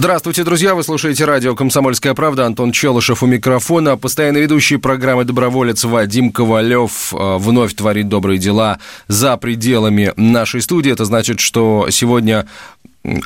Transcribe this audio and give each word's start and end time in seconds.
Здравствуйте, 0.00 0.44
друзья! 0.44 0.74
Вы 0.74 0.82
слушаете 0.82 1.26
радио 1.26 1.54
«Комсомольская 1.54 2.14
правда». 2.14 2.46
Антон 2.46 2.72
Челышев 2.72 3.22
у 3.22 3.26
микрофона. 3.26 3.98
Постоянный 3.98 4.40
ведущий 4.40 4.78
программы 4.78 5.24
«Доброволец» 5.24 5.84
Вадим 5.84 6.32
Ковалев 6.32 7.12
э, 7.12 7.36
вновь 7.36 7.74
творит 7.74 8.08
добрые 8.08 8.38
дела 8.38 8.78
за 9.08 9.36
пределами 9.36 10.14
нашей 10.16 10.62
студии. 10.62 10.90
Это 10.90 11.04
значит, 11.04 11.38
что 11.38 11.88
сегодня 11.90 12.46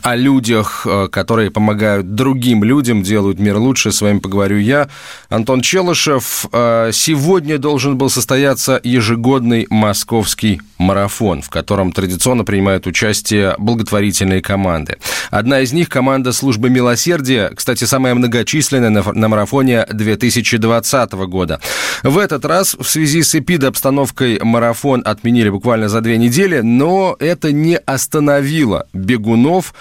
о 0.02 0.14
людях, 0.14 0.86
э, 0.88 1.08
которые 1.10 1.50
помогают 1.50 2.14
другим 2.14 2.62
людям, 2.62 3.02
делают 3.02 3.40
мир 3.40 3.56
лучше. 3.56 3.90
С 3.90 4.02
вами 4.02 4.20
поговорю 4.20 4.58
я, 4.58 4.88
Антон 5.28 5.62
Челышев. 5.62 6.46
Э, 6.52 6.90
сегодня 6.92 7.58
должен 7.58 7.98
был 7.98 8.08
состояться 8.08 8.80
ежегодный 8.84 9.66
московский 9.70 10.60
марафон, 10.78 11.42
в 11.42 11.50
котором 11.50 11.92
традиционно 11.92 12.44
принимают 12.44 12.86
участие 12.86 13.54
благотворительные 13.58 14.42
команды. 14.42 14.98
Одна 15.30 15.60
из 15.60 15.72
них– 15.72 15.88
команда 15.94 16.32
службы 16.32 16.70
милосердия, 16.70 17.50
кстати, 17.54 17.84
самая 17.84 18.14
многочисленная 18.14 18.90
на 18.90 19.28
марафоне 19.28 19.86
2020 19.90 21.12
года. 21.26 21.60
В 22.02 22.18
этот 22.18 22.44
раз 22.44 22.76
в 22.78 22.84
связи 22.84 23.22
с 23.22 23.34
эпидобстановкой 23.34 24.38
марафон 24.40 25.02
отменили 25.04 25.48
буквально 25.48 25.88
за 25.88 26.00
две 26.00 26.16
недели, 26.16 26.60
но 26.60 27.16
это 27.18 27.50
не 27.50 27.76
остановило 27.76 28.86
бегунов 28.92 29.63
бегунов, 29.64 29.74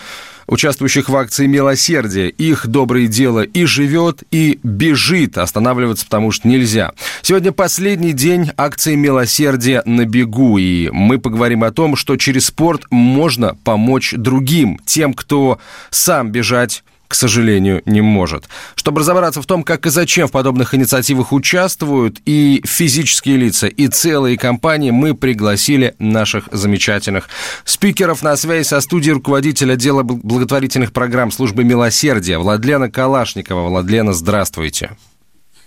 участвующих 0.48 1.10
в 1.10 1.16
акции 1.16 1.48
«Милосердие». 1.48 2.30
Их 2.30 2.68
доброе 2.68 3.08
дело 3.08 3.42
и 3.42 3.66
живет, 3.66 4.24
и 4.32 4.60
бежит. 4.64 5.38
Останавливаться 5.38 6.06
потому 6.06 6.32
что 6.32 6.48
нельзя. 6.48 6.92
Сегодня 7.22 7.52
последний 7.52 8.14
день 8.14 8.52
акции 8.58 8.96
«Милосердие 8.96 9.82
на 9.86 10.06
бегу». 10.06 10.58
И 10.58 10.90
мы 10.92 11.18
поговорим 11.20 11.64
о 11.64 11.72
том, 11.72 11.96
что 11.96 12.18
через 12.18 12.48
спорт 12.48 12.84
можно 12.92 13.56
помочь 13.64 14.14
другим, 14.18 14.80
тем, 14.86 15.14
кто 15.14 15.60
сам 15.90 16.32
бежать 16.32 16.84
к 17.14 17.16
сожалению, 17.16 17.84
не 17.86 18.02
может. 18.02 18.46
Чтобы 18.74 19.02
разобраться 19.02 19.40
в 19.40 19.46
том, 19.46 19.62
как 19.62 19.86
и 19.86 19.92
зачем 19.92 20.28
в 20.28 20.32
подобных 20.32 20.74
инициативах 20.74 21.32
участвуют 21.32 22.20
и 22.26 22.64
физические 22.66 23.38
лица, 23.38 23.68
и 23.68 23.88
целые 23.88 24.36
компании, 24.36 24.90
мы 24.90 25.14
пригласили 25.14 25.94
наших 26.00 26.50
замечательных 26.52 27.30
спикеров 27.66 28.24
на 28.24 28.36
связи 28.36 28.66
со 28.66 28.82
студией 28.82 29.14
руководителя 29.14 29.74
отдела 29.74 30.02
благотворительных 30.02 30.92
программ 30.92 31.30
службы 31.30 31.64
милосердия 31.64 32.40
Владлена 32.40 32.90
Калашникова. 32.90 33.70
Владлена, 33.70 34.14
здравствуйте. 34.14 34.98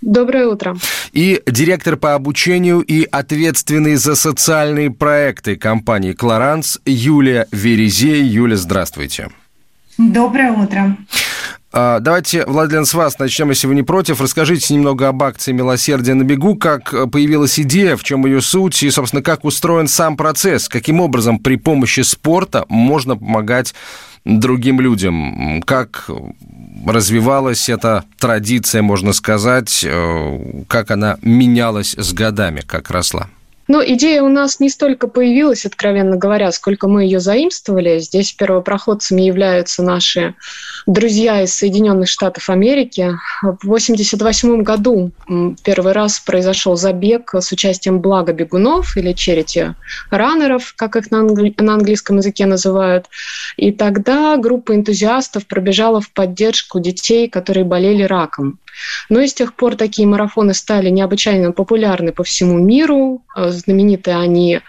Доброе 0.01 0.49
утро. 0.49 0.77
И 1.13 1.41
директор 1.47 1.97
по 1.97 2.15
обучению 2.15 2.81
и 2.81 3.05
ответственный 3.05 3.95
за 3.95 4.17
социальные 4.17 4.91
проекты 4.91 5.55
компании 5.55 6.13
«Клоранс» 6.13 6.81
Юлия 6.85 7.47
Верезей. 7.53 8.25
Юля, 8.25 8.57
здравствуйте. 8.57 9.31
Доброе 9.99 10.53
утро. 10.53 10.97
А, 11.73 12.01
давайте, 12.01 12.47
Владлен, 12.47 12.87
с 12.87 12.95
вас 12.95 13.19
начнем, 13.19 13.51
если 13.51 13.67
вы 13.67 13.75
не 13.75 13.83
против. 13.83 14.21
Расскажите 14.21 14.73
немного 14.73 15.09
об 15.09 15.23
акции 15.23 15.53
«Милосердие 15.53 16.15
на 16.15 16.23
бегу», 16.23 16.57
как 16.57 16.95
э, 16.95 17.07
появилась 17.07 17.61
идея, 17.61 17.97
в 17.97 18.05
чем 18.05 18.25
ее 18.25 18.41
суть 18.41 18.83
и, 18.83 18.91
собственно, 18.91 19.23
как 19.23 19.45
устроен 19.45 19.87
сам 19.87 20.17
процесс, 20.17 20.69
каким 20.71 21.01
образом 21.01 21.39
при 21.39 21.57
помощи 21.57 22.01
спорта 22.01 22.65
можно 22.69 23.17
помогать 23.17 23.75
другим 24.25 24.81
людям, 24.81 25.63
как 25.67 26.09
развивалась 26.87 27.69
эта 27.69 28.05
традиция, 28.19 28.81
можно 28.83 29.13
сказать, 29.13 29.85
э, 29.87 30.63
как 30.69 30.91
она 30.91 31.19
менялась 31.21 31.95
с 31.95 32.13
годами, 32.13 32.63
как 32.67 32.91
росла. 32.91 33.29
Но 33.69 33.83
идея 33.85 34.23
у 34.23 34.29
нас 34.29 34.61
не 34.61 34.71
столько 34.71 35.09
появилась, 35.09 35.67
откровенно 35.67 36.17
говоря, 36.17 36.53
сколько 36.53 36.87
мы 36.89 37.05
ее 37.05 37.19
заимствовали. 37.19 37.99
Здесь 37.99 38.33
первопроходцами 38.33 39.23
являются 39.23 39.83
наши 39.83 40.35
друзья 40.87 41.43
из 41.43 41.55
Соединенных 41.55 42.09
Штатов 42.09 42.49
Америки. 42.49 43.17
В 43.43 43.65
1988 43.65 44.63
году 44.63 45.11
первый 45.65 45.93
раз 45.93 46.21
произошел 46.21 46.77
забег 46.77 47.35
с 47.35 47.51
участием 47.51 48.01
блага 48.01 48.33
бегунов 48.33 48.97
или 48.97 49.13
черити 49.13 49.75
раннеров, 50.11 50.75
как 50.77 50.95
их 50.97 51.11
на, 51.11 51.21
англи- 51.21 51.55
на 51.61 51.75
английском 51.75 52.19
языке 52.19 52.47
называют. 52.47 53.07
И 53.57 53.73
тогда 53.73 54.37
группа 54.37 54.75
энтузиастов 54.75 55.47
пробежала 55.47 56.01
в 56.01 56.13
поддержку 56.13 56.79
детей, 56.79 57.29
которые 57.29 57.65
болели 57.65 58.05
раком. 58.05 58.61
Но 59.09 59.21
и 59.21 59.27
с 59.27 59.35
тех 59.35 59.55
пор 59.55 59.77
такие 59.77 60.07
марафоны 60.07 60.55
стали 60.55 60.91
необычайно 60.91 61.53
популярны 61.53 62.13
по 62.13 62.25
всему 62.25 62.59
миру. 62.59 63.23
Э, 63.37 63.51
знамениты 63.51 64.13
они 64.13 64.61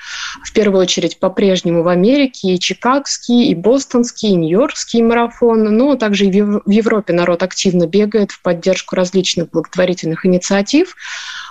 в 0.44 0.53
первую 0.53 0.81
очередь 0.81 1.19
по-прежнему 1.19 1.84
в 1.84 1.88
Америке, 1.88 2.53
и 2.53 2.59
чикагский, 2.59 3.50
и 3.50 3.56
бостонский, 3.56 4.29
и 4.29 4.35
нью-йоркский 4.35 5.01
марафон, 5.01 5.63
но 5.63 5.95
также 5.95 6.25
и 6.25 6.41
в 6.41 6.69
Европе 6.69 7.13
народ 7.13 7.44
активно 7.44 7.88
бегает 7.88 8.31
в 8.31 8.41
поддержку 8.41 8.95
различных 8.95 9.50
благотворительных 9.51 10.25
инициатив. 10.25 10.95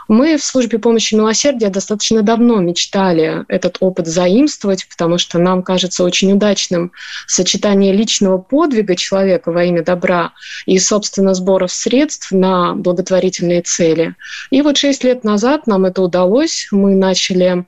Мы 0.08 0.36
в 0.36 0.44
службе 0.44 0.78
помощи 0.78 1.14
милосердия 1.14 1.68
достаточно 1.68 2.22
давно 2.22 2.60
мечтали 2.60 3.44
этот 3.48 3.78
опыт 3.80 4.06
заимствовать, 4.06 4.88
потому 4.88 5.18
что 5.18 5.38
нам 5.38 5.62
кажется 5.62 6.04
очень 6.04 6.32
удачным 6.32 6.92
сочетание 7.26 7.92
личного 7.92 8.38
подвига 8.38 8.94
человека 8.94 9.50
во 9.50 9.64
имя 9.64 9.82
добра 9.82 10.32
и, 10.64 10.78
собственно, 10.78 11.34
сборов 11.34 11.72
средств 11.72 12.30
на 12.30 12.74
благотворительные 12.74 13.62
цели. 13.62 14.14
И 14.50 14.62
вот 14.62 14.76
шесть 14.76 15.02
лет 15.02 15.24
назад 15.24 15.66
нам 15.66 15.84
это 15.86 16.02
удалось. 16.02 16.68
Мы 16.70 16.94
начали 16.94 17.64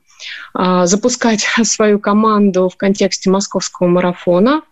а, 0.55 0.87
запускать 0.87 1.47
свою 1.63 1.99
команду 1.99 2.69
в 2.69 2.77
контексте 2.77 3.31
московского 3.31 3.89
марафона. 3.89 4.63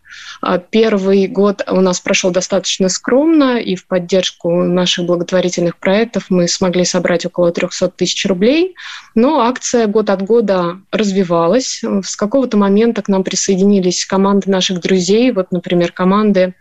А, 0.40 0.58
первый 0.58 1.26
год 1.26 1.62
у 1.68 1.80
нас 1.80 2.00
прошел 2.00 2.30
достаточно 2.30 2.88
скромно, 2.88 3.58
и 3.58 3.74
в 3.74 3.86
поддержку 3.86 4.50
наших 4.62 5.06
благотворительных 5.06 5.76
проектов 5.76 6.26
мы 6.28 6.48
смогли 6.48 6.84
собрать 6.84 7.26
около 7.26 7.52
300 7.52 7.88
тысяч 7.90 8.26
рублей. 8.26 8.74
Но 9.14 9.40
акция 9.40 9.86
год 9.86 10.10
от 10.10 10.22
года 10.22 10.78
развивалась. 10.90 11.82
С 12.04 12.16
какого-то 12.16 12.56
момента 12.56 13.02
к 13.02 13.08
нам 13.08 13.24
присоединились 13.24 14.04
команды 14.04 14.50
наших 14.50 14.80
друзей, 14.80 15.32
вот, 15.32 15.52
например, 15.52 15.92
команды 15.92 16.54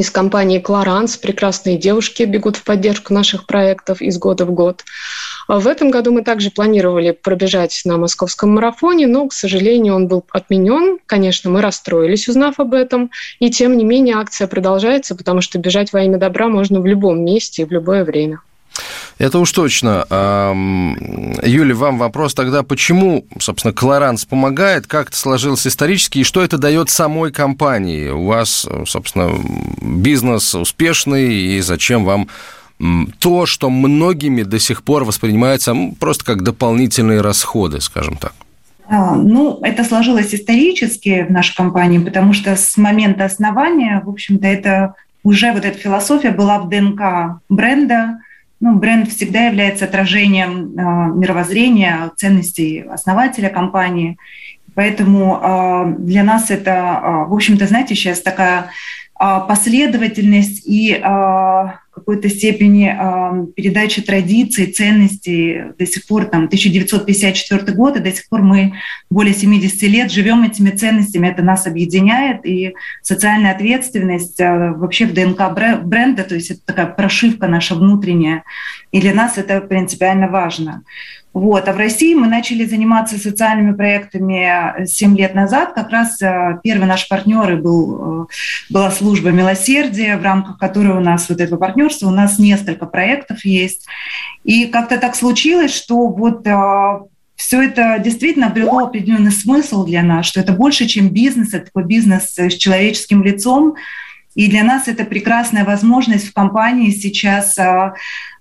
из 0.00 0.10
компании 0.10 0.58
«Клоранс». 0.58 1.16
Прекрасные 1.16 1.76
девушки 1.76 2.22
бегут 2.22 2.56
в 2.56 2.64
поддержку 2.64 3.12
наших 3.12 3.46
проектов 3.46 4.00
из 4.02 4.18
года 4.18 4.44
в 4.44 4.52
год. 4.52 4.84
А 5.48 5.58
в 5.58 5.66
этом 5.66 5.90
году 5.90 6.12
мы 6.12 6.22
также 6.22 6.50
планировали 6.50 7.12
пробежать 7.12 7.82
на 7.84 7.96
московском 7.96 8.54
марафоне, 8.54 9.06
но, 9.06 9.26
к 9.28 9.32
сожалению, 9.32 9.94
он 9.94 10.08
был 10.08 10.24
отменен. 10.30 10.98
Конечно, 11.06 11.50
мы 11.50 11.60
расстроились, 11.60 12.28
узнав 12.28 12.60
об 12.60 12.74
этом. 12.74 13.10
И 13.38 13.50
тем 13.50 13.76
не 13.76 13.84
менее 13.84 14.16
акция 14.16 14.46
продолжается, 14.48 15.14
потому 15.14 15.40
что 15.40 15.58
бежать 15.58 15.92
во 15.92 16.02
имя 16.02 16.18
добра 16.18 16.48
можно 16.48 16.80
в 16.80 16.86
любом 16.86 17.24
месте 17.24 17.62
и 17.62 17.64
в 17.64 17.72
любое 17.72 18.04
время. 18.04 18.40
Это 19.18 19.38
уж 19.38 19.52
точно. 19.52 20.06
Юля, 21.42 21.74
вам 21.74 21.98
вопрос 21.98 22.34
тогда, 22.34 22.62
почему, 22.62 23.24
собственно, 23.38 23.72
Клоранс 23.72 24.24
помогает, 24.24 24.86
как 24.86 25.08
это 25.08 25.16
сложилось 25.16 25.66
исторически, 25.66 26.18
и 26.18 26.24
что 26.24 26.42
это 26.42 26.58
дает 26.58 26.90
самой 26.90 27.30
компании? 27.30 28.08
У 28.08 28.26
вас, 28.26 28.66
собственно, 28.86 29.30
бизнес 29.80 30.54
успешный, 30.54 31.34
и 31.34 31.60
зачем 31.60 32.04
вам 32.04 32.28
то, 33.20 33.46
что 33.46 33.70
многими 33.70 34.42
до 34.42 34.58
сих 34.58 34.82
пор 34.82 35.04
воспринимается 35.04 35.76
просто 36.00 36.24
как 36.24 36.42
дополнительные 36.42 37.20
расходы, 37.20 37.80
скажем 37.80 38.16
так? 38.16 38.34
А, 38.86 39.14
ну, 39.14 39.60
это 39.62 39.84
сложилось 39.84 40.34
исторически 40.34 41.24
в 41.26 41.30
нашей 41.30 41.54
компании, 41.56 41.98
потому 41.98 42.32
что 42.32 42.56
с 42.56 42.76
момента 42.76 43.24
основания, 43.24 44.02
в 44.04 44.10
общем-то, 44.10 44.46
это 44.46 44.94
уже 45.22 45.52
вот 45.52 45.64
эта 45.64 45.78
философия 45.78 46.30
была 46.30 46.58
в 46.58 46.68
ДНК 46.68 47.40
бренда. 47.48 48.18
Ну, 48.64 48.76
бренд 48.76 49.10
всегда 49.10 49.48
является 49.48 49.84
отражением 49.84 50.72
э, 50.72 51.18
мировоззрения, 51.18 52.10
ценностей 52.16 52.80
основателя 52.80 53.50
компании. 53.50 54.16
Поэтому 54.74 55.38
э, 55.38 55.96
для 55.98 56.22
нас 56.22 56.50
это, 56.50 56.70
э, 56.70 57.28
в 57.28 57.34
общем-то, 57.34 57.66
знаете, 57.66 57.94
сейчас 57.94 58.22
такая 58.22 58.70
последовательность 59.48 60.62
и 60.66 61.00
какой-то 61.94 62.28
степени 62.28 62.88
э, 62.88 63.46
передачи 63.54 64.02
традиций, 64.02 64.66
ценностей. 64.66 65.72
До 65.78 65.86
сих 65.86 66.06
пор, 66.06 66.24
там, 66.24 66.44
1954 66.44 67.72
год, 67.72 67.96
и 67.96 68.00
до 68.00 68.10
сих 68.12 68.28
пор 68.28 68.42
мы 68.42 68.74
более 69.10 69.34
70 69.34 69.82
лет 69.82 70.10
живем 70.10 70.42
этими 70.42 70.70
ценностями, 70.70 71.28
это 71.28 71.42
нас 71.42 71.66
объединяет, 71.66 72.44
и 72.44 72.74
социальная 73.02 73.52
ответственность 73.52 74.38
вообще 74.40 75.06
в 75.06 75.14
ДНК 75.14 75.52
бренда, 75.84 76.24
то 76.24 76.34
есть 76.34 76.50
это 76.50 76.60
такая 76.66 76.86
прошивка 76.86 77.46
наша 77.46 77.74
внутренняя, 77.74 78.42
и 78.90 79.00
для 79.00 79.14
нас 79.14 79.38
это 79.38 79.60
принципиально 79.60 80.28
важно. 80.28 80.82
Вот. 81.34 81.68
А 81.68 81.72
в 81.72 81.76
России 81.76 82.14
мы 82.14 82.28
начали 82.28 82.64
заниматься 82.64 83.18
социальными 83.18 83.74
проектами 83.74 84.86
7 84.86 85.18
лет 85.18 85.34
назад. 85.34 85.72
Как 85.74 85.90
раз 85.90 86.22
э, 86.22 86.60
первый 86.62 86.86
наш 86.86 87.08
партнер 87.08 87.56
был, 87.56 88.22
э, 88.22 88.26
была 88.70 88.92
служба 88.92 89.30
милосердия, 89.30 90.16
в 90.16 90.22
рамках 90.22 90.58
которой 90.58 90.96
у 90.96 91.00
нас 91.00 91.28
вот 91.28 91.40
этого 91.40 91.58
партнерства, 91.58 92.06
у 92.06 92.12
нас 92.12 92.38
несколько 92.38 92.86
проектов 92.86 93.44
есть. 93.44 93.84
И 94.44 94.66
как-то 94.66 94.96
так 94.96 95.16
случилось, 95.16 95.74
что 95.74 96.06
вот 96.06 96.46
э, 96.46 97.00
все 97.34 97.62
это 97.62 97.98
действительно 97.98 98.46
обрело 98.46 98.78
определенный 98.86 99.32
смысл 99.32 99.84
для 99.84 100.04
нас, 100.04 100.26
что 100.26 100.38
это 100.38 100.52
больше, 100.52 100.86
чем 100.86 101.08
бизнес, 101.08 101.52
это 101.52 101.64
такой 101.66 101.84
бизнес 101.84 102.32
с 102.38 102.54
человеческим 102.54 103.24
лицом. 103.24 103.74
И 104.36 104.48
для 104.48 104.62
нас 104.62 104.86
это 104.86 105.04
прекрасная 105.04 105.64
возможность 105.64 106.28
в 106.28 106.32
компании 106.32 106.90
сейчас 106.90 107.56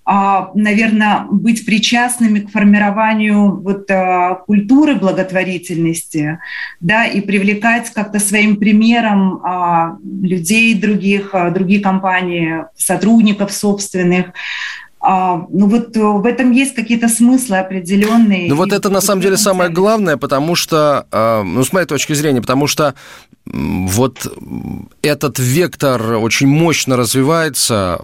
наверное, 0.05 1.25
быть 1.31 1.65
причастными 1.65 2.39
к 2.39 2.51
формированию 2.51 3.61
вот, 3.61 3.89
а, 3.89 4.35
культуры 4.35 4.95
благотворительности, 4.95 6.39
да, 6.81 7.05
и 7.05 7.21
привлекать 7.21 7.89
как-то 7.89 8.19
своим 8.19 8.57
примером 8.57 9.41
а, 9.44 9.97
людей 10.21 10.73
других, 10.73 11.33
другие 11.53 11.79
компании, 11.79 12.65
сотрудников 12.75 13.53
собственных, 13.53 14.27
ну 15.05 15.67
вот 15.67 15.97
в 15.97 16.25
этом 16.25 16.51
есть 16.51 16.75
какие-то 16.75 17.09
смыслы 17.09 17.57
определенные. 17.57 18.47
Ну 18.47 18.56
вот 18.56 18.71
это 18.71 18.89
на 18.89 19.01
самом 19.01 19.21
деле 19.21 19.35
самое 19.35 19.69
главное, 19.69 20.15
потому 20.15 20.56
что, 20.56 21.07
ну 21.44 21.61
с 21.61 21.73
моей 21.73 21.85
точки 21.85 22.13
зрения, 22.13 22.39
потому 22.39 22.67
что 22.67 22.95
вот 23.45 24.25
этот 25.01 25.39
вектор 25.39 26.13
очень 26.13 26.47
мощно 26.47 26.95
развивается, 26.95 27.99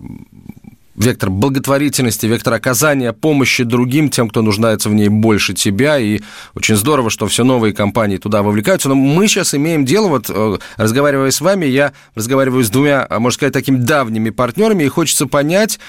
вектор 0.99 1.29
благотворительности, 1.29 2.25
вектор 2.27 2.53
оказания 2.53 3.13
помощи 3.13 3.63
другим, 3.63 4.09
тем, 4.09 4.29
кто 4.29 4.41
нуждается 4.41 4.89
в 4.89 4.93
ней 4.93 5.07
больше 5.07 5.53
тебя, 5.53 5.97
и 5.97 6.19
очень 6.55 6.75
здорово, 6.75 7.09
что 7.09 7.25
все 7.27 7.43
новые 7.43 7.73
компании 7.73 8.17
туда 8.17 8.43
вовлекаются, 8.43 8.89
но 8.89 8.95
мы 8.95 9.27
сейчас 9.27 9.55
имеем 9.55 9.85
дело, 9.85 10.09
вот 10.09 10.25
э, 10.29 10.57
разговаривая 10.75 11.31
с 11.31 11.39
вами, 11.39 11.65
я 11.65 11.93
разговариваю 12.15 12.63
с 12.63 12.69
двумя, 12.69 13.07
а, 13.09 13.19
можно 13.19 13.35
сказать, 13.35 13.53
такими 13.53 13.77
давними 13.77 14.29
партнерами, 14.29 14.83
и 14.83 14.89
хочется 14.89 15.25
понять, 15.25 15.79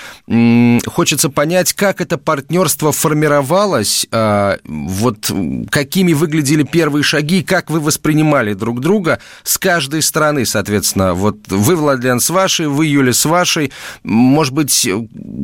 хочется 0.86 1.28
понять, 1.28 1.72
как 1.72 2.00
это 2.00 2.16
партнерство 2.16 2.92
формировалось, 2.92 4.06
а, 4.12 4.58
вот 4.64 5.30
какими 5.70 6.12
выглядели 6.12 6.62
первые 6.62 7.02
шаги, 7.02 7.42
как 7.42 7.68
вы 7.70 7.80
воспринимали 7.80 8.54
друг 8.54 8.80
друга 8.80 9.18
с 9.42 9.58
каждой 9.58 10.02
стороны, 10.02 10.46
соответственно, 10.46 11.14
вот 11.14 11.38
вы, 11.48 11.74
Владлен, 11.74 12.20
с 12.20 12.30
вашей, 12.30 12.68
вы, 12.68 12.86
Юля, 12.86 13.12
с 13.12 13.24
вашей, 13.24 13.72
может 14.04 14.54
быть, 14.54 14.88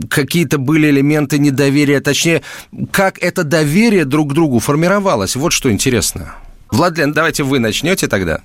какие-то 0.08 0.58
были 0.58 0.90
элементы 0.90 1.38
недоверия, 1.38 2.00
точнее, 2.00 2.42
как 2.90 3.18
это 3.22 3.44
доверие 3.44 4.04
друг 4.04 4.30
к 4.30 4.34
другу 4.34 4.58
формировалось. 4.58 5.36
Вот 5.36 5.52
что 5.52 5.70
интересно. 5.70 6.34
Владлен, 6.70 7.12
давайте 7.12 7.42
вы 7.42 7.58
начнете 7.58 8.08
тогда. 8.08 8.40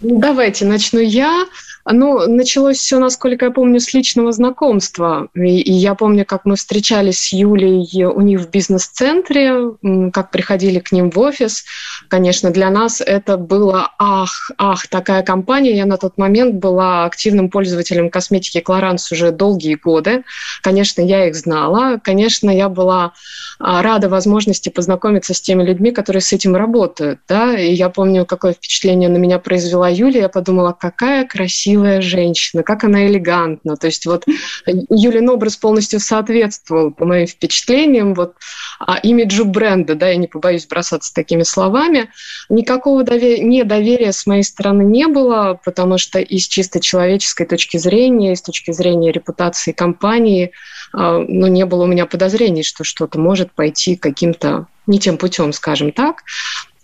Давайте 0.00 0.66
начну 0.66 1.00
я. 1.00 1.46
Ну, 1.86 2.26
началось 2.26 2.78
все, 2.78 2.98
насколько 2.98 3.44
я 3.46 3.50
помню, 3.50 3.78
с 3.78 3.92
личного 3.92 4.32
знакомства. 4.32 5.28
И, 5.34 5.60
и 5.60 5.72
я 5.72 5.94
помню, 5.94 6.24
как 6.24 6.46
мы 6.46 6.56
встречались 6.56 7.18
с 7.18 7.32
Юлей 7.32 8.04
у 8.04 8.20
них 8.22 8.40
в 8.40 8.50
бизнес-центре, 8.50 9.72
как 10.12 10.30
приходили 10.30 10.78
к 10.78 10.92
ним 10.92 11.10
в 11.10 11.18
офис. 11.18 11.64
Конечно, 12.08 12.50
для 12.50 12.70
нас 12.70 13.02
это 13.02 13.36
было 13.36 13.90
ах, 13.98 14.50
ах, 14.56 14.86
такая 14.86 15.22
компания. 15.22 15.76
Я 15.76 15.84
на 15.84 15.98
тот 15.98 16.16
момент 16.16 16.54
была 16.54 17.04
активным 17.04 17.50
пользователем 17.50 18.08
косметики 18.08 18.64
Clarins 18.66 19.12
уже 19.12 19.30
долгие 19.30 19.74
годы. 19.74 20.24
Конечно, 20.62 21.02
я 21.02 21.28
их 21.28 21.34
знала. 21.34 22.00
Конечно, 22.02 22.48
я 22.50 22.70
была 22.70 23.12
а, 23.58 23.82
рада 23.82 24.08
возможности 24.08 24.70
познакомиться 24.70 25.34
с 25.34 25.40
теми 25.42 25.62
людьми, 25.62 25.90
которые 25.90 26.22
с 26.22 26.32
этим 26.32 26.56
работают. 26.56 27.20
Да? 27.28 27.58
И 27.58 27.74
я 27.74 27.90
помню, 27.90 28.24
какое 28.24 28.54
впечатление 28.54 29.10
на 29.10 29.18
меня 29.18 29.38
произвела 29.38 29.90
Юлия. 29.90 30.20
Я 30.22 30.28
подумала, 30.30 30.72
какая 30.72 31.26
красивая 31.26 31.73
красивая 31.74 32.00
женщина, 32.00 32.62
как 32.62 32.84
она 32.84 33.06
элегантна. 33.06 33.76
То 33.76 33.86
есть 33.86 34.06
вот 34.06 34.24
Юлин 34.66 35.28
образ 35.28 35.56
полностью 35.56 35.98
соответствовал, 35.98 36.92
по 36.92 37.04
моим 37.04 37.26
впечатлениям, 37.26 38.14
вот 38.14 38.34
а, 38.78 38.98
имиджу 38.98 39.44
бренда, 39.44 39.94
да, 39.94 40.08
я 40.08 40.16
не 40.16 40.28
побоюсь 40.28 40.66
бросаться 40.66 41.12
такими 41.12 41.42
словами. 41.42 42.10
Никакого 42.48 43.02
довер... 43.02 43.42
недоверия 43.42 44.12
с 44.12 44.26
моей 44.26 44.44
стороны 44.44 44.82
не 44.82 45.08
было, 45.08 45.58
потому 45.64 45.98
что 45.98 46.20
из 46.20 46.46
чисто 46.46 46.80
человеческой 46.80 47.46
точки 47.46 47.76
зрения, 47.76 48.32
из 48.32 48.42
точки 48.42 48.70
зрения 48.70 49.10
репутации 49.10 49.72
компании, 49.72 50.52
а, 50.92 51.18
ну, 51.18 51.48
не 51.48 51.64
было 51.66 51.84
у 51.84 51.86
меня 51.86 52.06
подозрений, 52.06 52.62
что 52.62 52.84
что-то 52.84 53.18
может 53.18 53.52
пойти 53.52 53.96
каким-то 53.96 54.66
не 54.86 54.98
тем 54.98 55.16
путем, 55.16 55.52
скажем 55.52 55.92
так. 55.92 56.22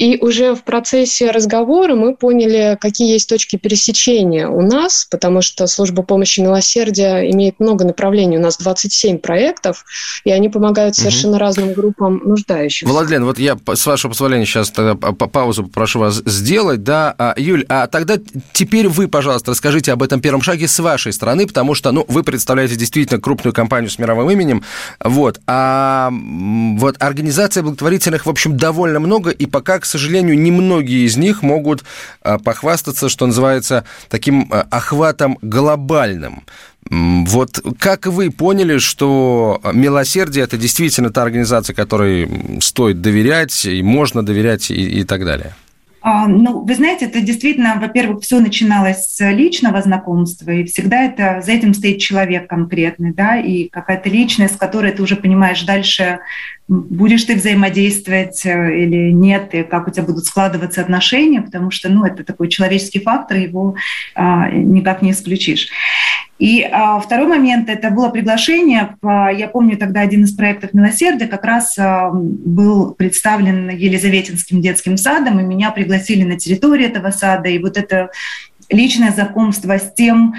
И 0.00 0.16
уже 0.18 0.54
в 0.54 0.62
процессе 0.62 1.30
разговора 1.30 1.94
мы 1.94 2.16
поняли, 2.16 2.78
какие 2.80 3.12
есть 3.12 3.28
точки 3.28 3.56
пересечения 3.56 4.48
у 4.48 4.62
нас, 4.62 5.06
потому 5.10 5.42
что 5.42 5.66
служба 5.66 6.02
помощи 6.02 6.40
милосердия 6.40 7.30
имеет 7.30 7.60
много 7.60 7.84
направлений. 7.84 8.38
У 8.38 8.40
нас 8.40 8.56
27 8.56 9.18
проектов, 9.18 9.84
и 10.24 10.30
они 10.30 10.48
помогают 10.48 10.96
совершенно 10.96 11.34
угу. 11.34 11.40
разным 11.40 11.74
группам 11.74 12.22
нуждающихся. 12.24 12.90
Владлен, 12.90 13.26
вот 13.26 13.38
я, 13.38 13.58
с 13.74 13.84
вашего 13.84 14.12
позволения, 14.12 14.46
сейчас 14.46 14.70
тогда 14.70 14.94
паузу 14.94 15.64
попрошу 15.64 15.98
вас 15.98 16.22
сделать. 16.24 16.82
Да, 16.82 17.14
а, 17.18 17.34
Юль, 17.36 17.66
а 17.68 17.86
тогда 17.86 18.16
теперь 18.54 18.88
вы, 18.88 19.06
пожалуйста, 19.06 19.50
расскажите 19.50 19.92
об 19.92 20.02
этом 20.02 20.22
первом 20.22 20.40
шаге 20.40 20.66
с 20.66 20.78
вашей 20.78 21.12
стороны, 21.12 21.46
потому 21.46 21.74
что 21.74 21.92
ну, 21.92 22.06
вы 22.08 22.22
представляете 22.22 22.74
действительно 22.76 23.20
крупную 23.20 23.52
компанию 23.52 23.90
с 23.90 23.98
мировым 23.98 24.30
именем. 24.30 24.64
Вот, 25.04 25.40
а 25.46 26.10
вот 26.10 26.96
организация 27.00 27.62
благотворительных, 27.62 28.24
в 28.24 28.30
общем, 28.30 28.56
довольно 28.56 28.98
много, 28.98 29.28
и 29.28 29.44
пока, 29.44 29.78
к 29.78 29.89
сожалению, 29.90 30.38
немногие 30.38 31.04
из 31.04 31.16
них 31.16 31.42
могут 31.42 31.84
а, 32.22 32.38
похвастаться, 32.38 33.08
что 33.08 33.26
называется, 33.26 33.84
таким 34.08 34.48
а, 34.50 34.66
охватом 34.70 35.38
глобальным. 35.42 36.44
Вот 36.88 37.60
как 37.78 38.06
вы 38.06 38.30
поняли, 38.30 38.78
что 38.78 39.60
милосердие 39.74 40.44
это 40.44 40.56
действительно 40.56 41.10
та 41.10 41.22
организация, 41.22 41.74
которой 41.74 42.58
стоит 42.62 43.02
доверять, 43.02 43.66
и 43.66 43.82
можно 43.82 44.24
доверять, 44.24 44.70
и, 44.70 45.00
и 45.00 45.04
так 45.04 45.24
далее? 45.24 45.54
А, 46.02 46.26
ну, 46.26 46.64
вы 46.64 46.74
знаете, 46.74 47.06
это 47.06 47.20
действительно, 47.20 47.78
во-первых, 47.78 48.22
все 48.22 48.40
начиналось 48.40 49.06
с 49.06 49.30
личного 49.30 49.82
знакомства, 49.82 50.50
и 50.50 50.64
всегда 50.64 51.04
это 51.04 51.42
за 51.44 51.52
этим 51.52 51.74
стоит 51.74 51.98
человек 51.98 52.48
конкретный, 52.48 53.12
да, 53.12 53.38
и 53.38 53.68
какая-то 53.68 54.08
личность, 54.08 54.54
с 54.54 54.56
которой 54.56 54.92
ты 54.92 55.02
уже 55.02 55.16
понимаешь 55.16 55.62
дальше, 55.62 56.20
будешь 56.68 57.24
ты 57.24 57.34
взаимодействовать 57.34 58.46
э, 58.46 58.82
или 58.82 59.10
нет, 59.10 59.54
и 59.54 59.62
как 59.62 59.88
у 59.88 59.90
тебя 59.90 60.04
будут 60.04 60.24
складываться 60.24 60.80
отношения, 60.80 61.42
потому 61.42 61.70
что, 61.70 61.90
ну, 61.90 62.04
это 62.04 62.24
такой 62.24 62.48
человеческий 62.48 63.00
фактор, 63.00 63.36
его 63.36 63.74
а, 64.14 64.50
никак 64.50 65.02
не 65.02 65.10
исключишь. 65.10 65.68
И 66.40 66.62
а, 66.62 66.98
второй 67.00 67.26
момент– 67.26 67.68
это 67.70 67.90
было 67.90 68.08
приглашение. 68.08 68.96
А, 69.02 69.30
я 69.30 69.46
помню 69.46 69.76
тогда 69.76 70.00
один 70.00 70.24
из 70.24 70.32
проектов 70.32 70.72
«Милосердия» 70.72 71.26
как 71.26 71.44
раз 71.44 71.78
а, 71.78 72.10
был 72.10 72.94
представлен 72.94 73.68
Елизаветинским 73.68 74.62
детским 74.62 74.96
садом, 74.96 75.38
и 75.38 75.42
меня 75.42 75.70
пригласили 75.70 76.24
на 76.24 76.38
территорию 76.38 76.88
этого 76.88 77.10
сада. 77.10 77.50
И 77.50 77.58
вот 77.58 77.76
это 77.76 78.08
личное 78.70 79.10
знакомство 79.10 79.78
с 79.78 79.92
тем, 79.92 80.34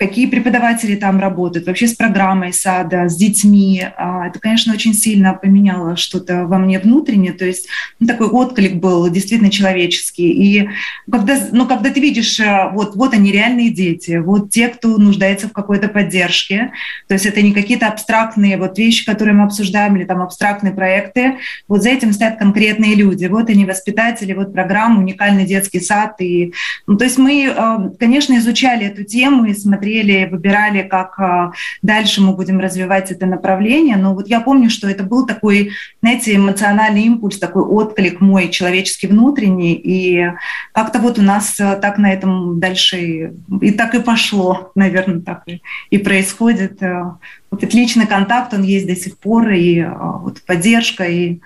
какие 0.00 0.24
преподаватели 0.24 0.94
там 0.94 1.20
работают, 1.20 1.66
вообще 1.66 1.86
с 1.86 1.92
программой 1.92 2.54
сада, 2.54 3.10
с 3.10 3.16
детьми. 3.16 3.84
А, 3.98 4.28
это, 4.28 4.38
конечно, 4.38 4.72
очень 4.72 4.94
сильно 4.94 5.34
поменяло 5.34 5.96
что-то 5.96 6.46
во 6.46 6.56
мне 6.56 6.78
внутренне, 6.78 7.32
то 7.32 7.44
есть 7.44 7.68
ну, 7.98 8.06
такой 8.06 8.28
отклик 8.28 8.76
был 8.76 9.10
действительно 9.10 9.50
человеческий. 9.50 10.30
И 10.30 10.68
когда, 11.12 11.36
ну, 11.52 11.66
когда 11.66 11.90
ты 11.90 12.00
видишь, 12.00 12.40
э, 12.40 12.70
вот, 12.72 12.96
вот 12.96 13.12
они 13.12 13.30
реальные 13.30 13.68
дети, 13.68 14.16
вот 14.16 14.48
те, 14.48 14.68
кто 14.68 14.96
нуждается 14.96 15.48
в 15.48 15.52
какой-то 15.52 15.88
поддержке, 15.88 16.72
то 17.06 17.12
есть 17.12 17.26
это 17.26 17.42
не 17.42 17.52
какие-то 17.52 17.88
абстрактные 17.88 18.56
вот 18.56 18.78
вещи, 18.78 19.04
которые 19.04 19.34
мы 19.34 19.44
обсуждаем, 19.44 19.96
или 19.96 20.04
там 20.04 20.22
абстрактные 20.22 20.72
проекты, 20.72 21.34
вот 21.68 21.82
за 21.82 21.90
этим 21.90 22.14
стоят 22.14 22.38
конкретные 22.38 22.94
люди, 22.94 23.26
вот 23.26 23.50
они 23.50 23.66
воспитатели, 23.66 24.32
вот 24.32 24.54
программа, 24.54 25.00
уникальный 25.00 25.44
детский 25.44 25.80
сад. 25.80 26.14
И, 26.20 26.54
ну, 26.86 26.96
то 26.96 27.04
есть 27.04 27.18
мы, 27.18 27.52
э, 27.54 27.78
конечно, 27.98 28.34
изучали 28.70 28.86
эту 28.86 29.04
тему 29.04 29.44
и 29.44 29.54
смотрели, 29.54 30.28
выбирали, 30.30 30.82
как 30.82 31.18
а, 31.18 31.52
дальше 31.82 32.20
мы 32.20 32.32
будем 32.32 32.60
развивать 32.60 33.10
это 33.10 33.26
направление. 33.26 33.96
Но 33.96 34.14
вот 34.14 34.28
я 34.28 34.40
помню, 34.40 34.70
что 34.70 34.88
это 34.88 35.02
был 35.02 35.26
такой, 35.26 35.72
знаете, 36.02 36.36
эмоциональный 36.36 37.02
импульс, 37.02 37.38
такой 37.38 37.62
отклик 37.62 38.20
мой 38.20 38.48
человеческий 38.48 39.06
внутренний. 39.06 39.74
И 39.74 40.26
как-то 40.72 40.98
вот 40.98 41.18
у 41.18 41.22
нас 41.22 41.58
а, 41.60 41.76
так 41.76 41.98
на 41.98 42.12
этом 42.12 42.60
дальше 42.60 43.32
и 43.60 43.70
так 43.72 43.94
и 43.94 44.00
пошло, 44.00 44.72
наверное, 44.74 45.20
так 45.20 45.42
и, 45.46 45.62
и 45.90 45.98
происходит. 45.98 46.82
А, 46.82 47.18
вот 47.50 47.62
этот 47.62 47.74
личный 47.74 48.06
контакт, 48.06 48.54
он 48.54 48.62
есть 48.62 48.86
до 48.86 48.94
сих 48.94 49.18
пор, 49.18 49.48
и 49.50 49.84
вот 49.84 50.40
поддержка, 50.42 51.04
и 51.04 51.40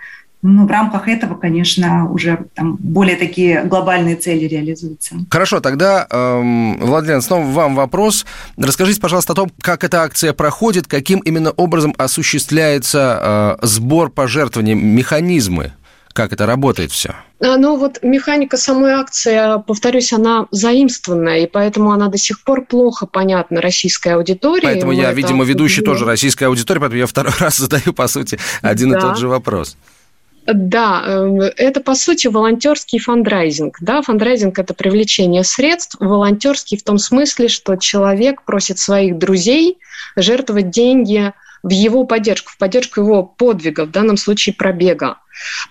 ну, 0.47 0.67
в 0.67 0.71
рамках 0.71 1.09
этого, 1.09 1.37
конечно, 1.37 2.11
уже 2.11 2.45
там 2.55 2.77
более 2.79 3.17
такие 3.17 3.65
глобальные 3.65 4.17
цели 4.17 4.45
реализуются. 4.45 5.17
Хорошо, 5.31 5.61
тогда, 5.61 6.07
эм, 6.11 6.77
Владлен, 6.81 7.23
снова 7.23 7.47
вам 7.47 7.75
вопрос. 7.75 8.27
Расскажите, 8.59 9.01
пожалуйста, 9.01 9.33
о 9.33 9.37
том, 9.37 9.51
как 9.63 9.85
эта 9.85 10.03
акция 10.03 10.35
проходит, 10.35 10.87
каким 10.87 11.21
именно 11.21 11.51
образом 11.53 11.95
осуществляется 11.97 13.57
э, 13.63 13.67
сбор 13.67 14.11
пожертвований, 14.11 14.75
механизмы 14.75 15.73
как 16.13 16.33
это 16.33 16.47
работает 16.47 16.93
все? 16.93 17.13
А, 17.41 17.57
ну 17.57 17.77
вот 17.77 17.99
механика 18.03 18.57
самой 18.57 18.93
акции, 18.93 19.61
повторюсь, 19.67 20.13
она 20.13 20.47
заимствованная, 20.53 21.41
и 21.41 21.47
поэтому 21.49 21.91
она 21.91 22.07
до 22.07 22.19
сих 22.19 22.45
пор 22.45 22.65
плохо 22.65 23.07
понятна 23.07 23.61
российской 23.61 24.11
аудитории. 24.11 24.65
Поэтому 24.65 24.93
я, 24.93 25.13
видимо, 25.13 25.45
ведущий 25.45 25.83
тоже 25.83 26.05
российская 26.05 26.47
аудитория, 26.47 26.79
поэтому 26.79 27.01
я 27.01 27.07
второй 27.07 27.33
раз 27.41 27.57
задаю, 27.57 27.93
по 27.93 28.07
сути, 28.07 28.39
один 28.63 28.91
да. 28.91 28.99
и 28.99 29.01
тот 29.01 29.19
же 29.19 29.27
вопрос. 29.27 29.77
Да, 30.47 31.03
эм, 31.07 31.41
это 31.41 31.81
по 31.81 31.95
сути 31.95 32.27
волонтерский 32.27 32.99
фандрайзинг. 32.99 33.79
Да, 33.81 34.03
фандрайзинг 34.03 34.59
это 34.59 34.75
привлечение 34.75 35.43
средств, 35.43 35.97
волонтерский 36.01 36.77
в 36.77 36.83
том 36.83 36.99
смысле, 36.99 37.49
что 37.49 37.77
человек 37.77 38.43
просит 38.43 38.79
своих 38.79 39.17
друзей 39.17 39.79
жертвовать 40.17 40.71
деньги 40.71 41.33
в 41.63 41.71
его 41.71 42.05
поддержку, 42.05 42.51
в 42.51 42.59
поддержку 42.59 43.01
его 43.01 43.23
подвига, 43.23 43.87
в 43.87 43.91
данном 43.91 44.19
случае 44.19 44.55
пробега. 44.55 45.17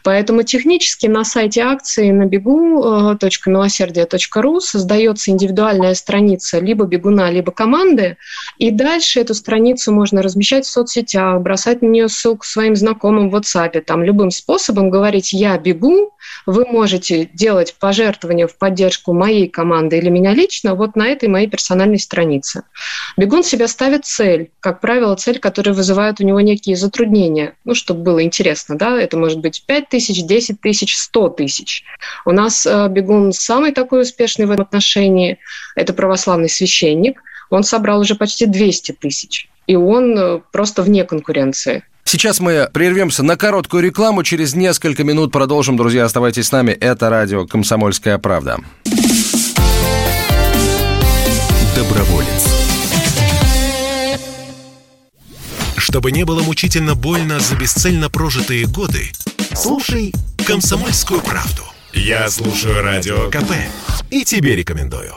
Поэтому 0.03 0.43
технически 0.43 1.08
на 1.08 1.24
сайте 1.24 1.62
акции 1.62 2.12
на 2.12 2.25
бегу.милосердие.ру 2.25 4.60
создается 4.60 5.32
индивидуальная 5.32 5.93
страница 5.93 6.60
либо 6.60 6.86
бегуна, 6.86 7.32
либо 7.32 7.51
команды, 7.51 8.17
и 8.58 8.72
дальше 8.72 9.22
эту 9.22 9.34
страницу 9.34 9.91
можно 9.91 10.22
размещать 10.22 10.65
в 10.65 10.70
соцсетях, 10.70 11.41
бросать 11.41 11.82
на 11.82 11.88
нее 11.88 12.10
ссылку 12.10 12.46
своим 12.46 12.75
знакомым 12.75 13.29
в 13.29 13.36
WhatsApp, 13.36 13.79
там 13.82 14.03
любым 14.03 14.32
способом 14.32 14.89
говорить 14.89 15.34
«я 15.34 15.58
бегу», 15.58 16.13
вы 16.46 16.65
можете 16.65 17.29
делать 17.34 17.75
пожертвования 17.79 18.48
в 18.48 18.58
поддержку 18.58 19.13
моей 19.13 19.48
команды 19.48 19.98
или 19.98 20.10
меня 20.10 20.34
лично 20.34 20.75
вот 20.75 20.96
на 20.96 21.08
этой 21.08 21.29
моей 21.29 21.48
персональной 21.48 22.00
странице. 22.00 22.63
Бегун 23.17 23.43
себе 23.43 23.67
ставит 23.67 24.05
цель, 24.05 24.51
как 24.60 24.82
правило, 24.82 25.15
цель, 25.15 25.39
которая 25.39 25.74
вызывает 25.74 26.20
у 26.20 26.24
него 26.24 26.41
некие 26.41 26.75
затруднения, 26.75 27.55
ну, 27.63 27.75
чтобы 27.75 28.03
было 28.03 28.24
интересно, 28.24 28.77
да, 28.77 29.00
это 29.00 29.17
может 29.17 29.39
быть 29.39 29.52
быть 29.53 29.65
5 29.65 29.89
тысяч, 29.89 30.24
10 30.24 30.62
тысяч, 30.62 30.98
100 30.98 31.29
тысяч. 31.29 31.83
У 32.25 32.31
нас 32.31 32.65
э, 32.65 32.88
бегун 32.89 33.31
самый 33.31 33.72
такой 33.72 34.01
успешный 34.01 34.45
в 34.45 34.51
этом 34.51 34.65
отношении– 34.65 35.38
это 35.75 35.93
православный 35.93 36.50
священник. 36.50 37.22
Он 37.50 37.63
собрал 37.63 38.00
уже 38.00 38.15
почти 38.15 38.45
200 38.45 38.93
тысяч. 38.93 39.50
И 39.67 39.75
он 39.75 40.17
э, 40.17 40.39
просто 40.51 40.81
вне 40.81 41.03
конкуренции. 41.03 41.83
Сейчас 42.05 42.39
мы 42.39 42.69
прервемся 42.74 43.24
на 43.24 43.38
короткую 43.38 43.83
рекламу. 43.83 44.24
Через 44.24 44.55
несколько 44.55 45.03
минут 45.03 45.31
продолжим. 45.31 45.77
Друзья, 45.77 46.05
оставайтесь 46.05 46.48
с 46.48 46.51
нами. 46.51 46.72
Это 46.72 47.10
радио 47.10 47.45
«Комсомольская 47.45 48.17
правда». 48.17 48.57
Доброволец. 51.75 52.53
Чтобы 55.93 56.12
не 56.12 56.24
было 56.24 56.41
мучительно 56.41 56.95
больно 56.95 57.39
за 57.39 57.55
бесцельно 57.55 58.10
прожитые 58.10 58.65
годы, 58.65 59.12
Слушай 59.55 60.12
«Комсомольскую 60.48 61.22
правду». 61.22 61.63
Я 61.93 62.27
слушаю 62.29 62.81
Радио 62.81 63.29
КП 63.29 63.51
и 64.10 64.25
тебе 64.25 64.55
рекомендую. 64.55 65.13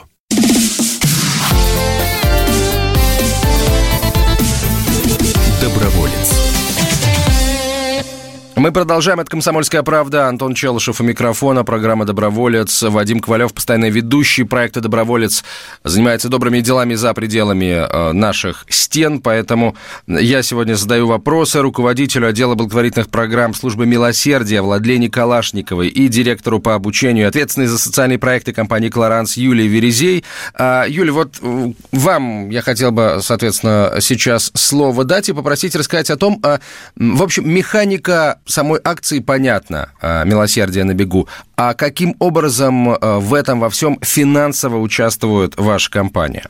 Мы 8.57 8.71
продолжаем. 8.71 9.19
Это 9.19 9.29
«Комсомольская 9.29 9.83
правда». 9.83 10.27
Антон 10.27 10.55
Челышев 10.55 10.99
у 10.99 11.03
микрофона. 11.03 11.63
Программа 11.63 12.05
«Доброволец». 12.05 12.81
Вадим 12.81 13.19
Ковалев, 13.19 13.53
постоянный 13.53 13.91
ведущий 13.91 14.45
проекта 14.45 14.81
«Доброволец», 14.81 15.43
занимается 15.83 16.27
добрыми 16.27 16.61
делами 16.61 16.95
за 16.95 17.13
пределами 17.13 17.85
э, 17.87 18.13
наших 18.13 18.65
стен. 18.67 19.21
Поэтому 19.21 19.75
я 20.07 20.41
сегодня 20.41 20.73
задаю 20.73 21.05
вопросы 21.05 21.61
руководителю 21.61 22.29
отдела 22.29 22.55
благотворительных 22.55 23.09
программ 23.09 23.53
службы 23.53 23.85
милосердия 23.85 24.63
Владлене 24.63 25.07
Калашниковой 25.07 25.89
и 25.89 26.07
директору 26.07 26.59
по 26.59 26.73
обучению, 26.73 27.27
ответственной 27.27 27.67
за 27.67 27.77
социальные 27.77 28.17
проекты 28.17 28.53
компании 28.53 28.89
«Кларанс» 28.89 29.37
Юлии 29.37 29.67
Верезей. 29.67 30.25
А, 30.55 30.85
Юля, 30.87 31.13
вот 31.13 31.35
э, 31.43 31.73
вам 31.91 32.49
я 32.49 32.63
хотел 32.63 32.91
бы, 32.91 33.19
соответственно, 33.21 33.97
сейчас 33.99 34.49
слово 34.55 35.03
дать 35.03 35.29
и 35.29 35.33
попросить 35.33 35.75
рассказать 35.75 36.09
о 36.09 36.17
том, 36.17 36.39
а, 36.41 36.59
в 36.95 37.21
общем, 37.21 37.47
механика 37.47 38.39
самой 38.57 38.79
акции 38.83 39.19
понятно, 39.19 39.89
а, 40.01 40.23
«Милосердие 40.23 40.83
на 40.83 40.95
бегу». 40.95 41.27
А 41.55 41.75
каким 41.75 42.15
образом 42.17 42.89
а, 42.89 43.19
в 43.19 43.35
этом 43.35 43.59
во 43.59 43.69
всем 43.69 43.99
финансово 44.01 44.79
участвует 44.79 45.53
ваша 45.57 45.91
компания? 45.91 46.45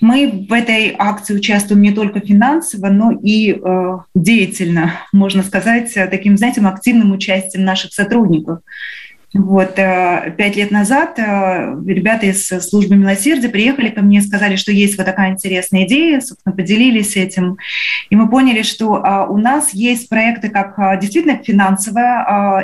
Мы 0.00 0.46
в 0.48 0.52
этой 0.52 0.96
акции 0.98 1.36
участвуем 1.36 1.82
не 1.82 1.92
только 1.92 2.20
финансово, 2.20 2.88
но 2.88 3.12
и 3.12 3.52
э, 3.52 3.98
деятельно, 4.16 4.94
можно 5.12 5.44
сказать, 5.44 5.92
таким, 5.94 6.36
знаете, 6.36 6.60
активным 6.62 7.12
участием 7.12 7.64
наших 7.64 7.92
сотрудников. 7.92 8.60
Вот, 9.34 9.78
э, 9.78 10.34
пять 10.36 10.56
лет 10.56 10.70
назад 10.70 11.18
э, 11.18 11.74
ребята 11.86 12.26
из 12.26 12.46
службы 12.48 12.96
милосердия 12.96 13.48
приехали 13.48 13.88
ко 13.88 14.02
мне 14.02 14.18
и 14.18 14.22
сказали, 14.22 14.56
что 14.56 14.72
есть 14.72 14.98
вот 14.98 15.06
такая 15.06 15.30
интересная 15.30 15.84
идея, 15.84 16.20
собственно, 16.20 16.54
поделились 16.54 17.16
этим. 17.16 17.56
И 18.10 18.16
мы 18.16 18.28
поняли, 18.28 18.60
что 18.60 19.00
а, 19.02 19.26
у 19.26 19.38
нас 19.38 19.72
есть 19.72 20.10
проекты 20.10 20.50
как 20.50 20.78
а, 20.78 20.98
действительно 20.98 21.40
финансовая, 21.42 22.24
а, 22.28 22.62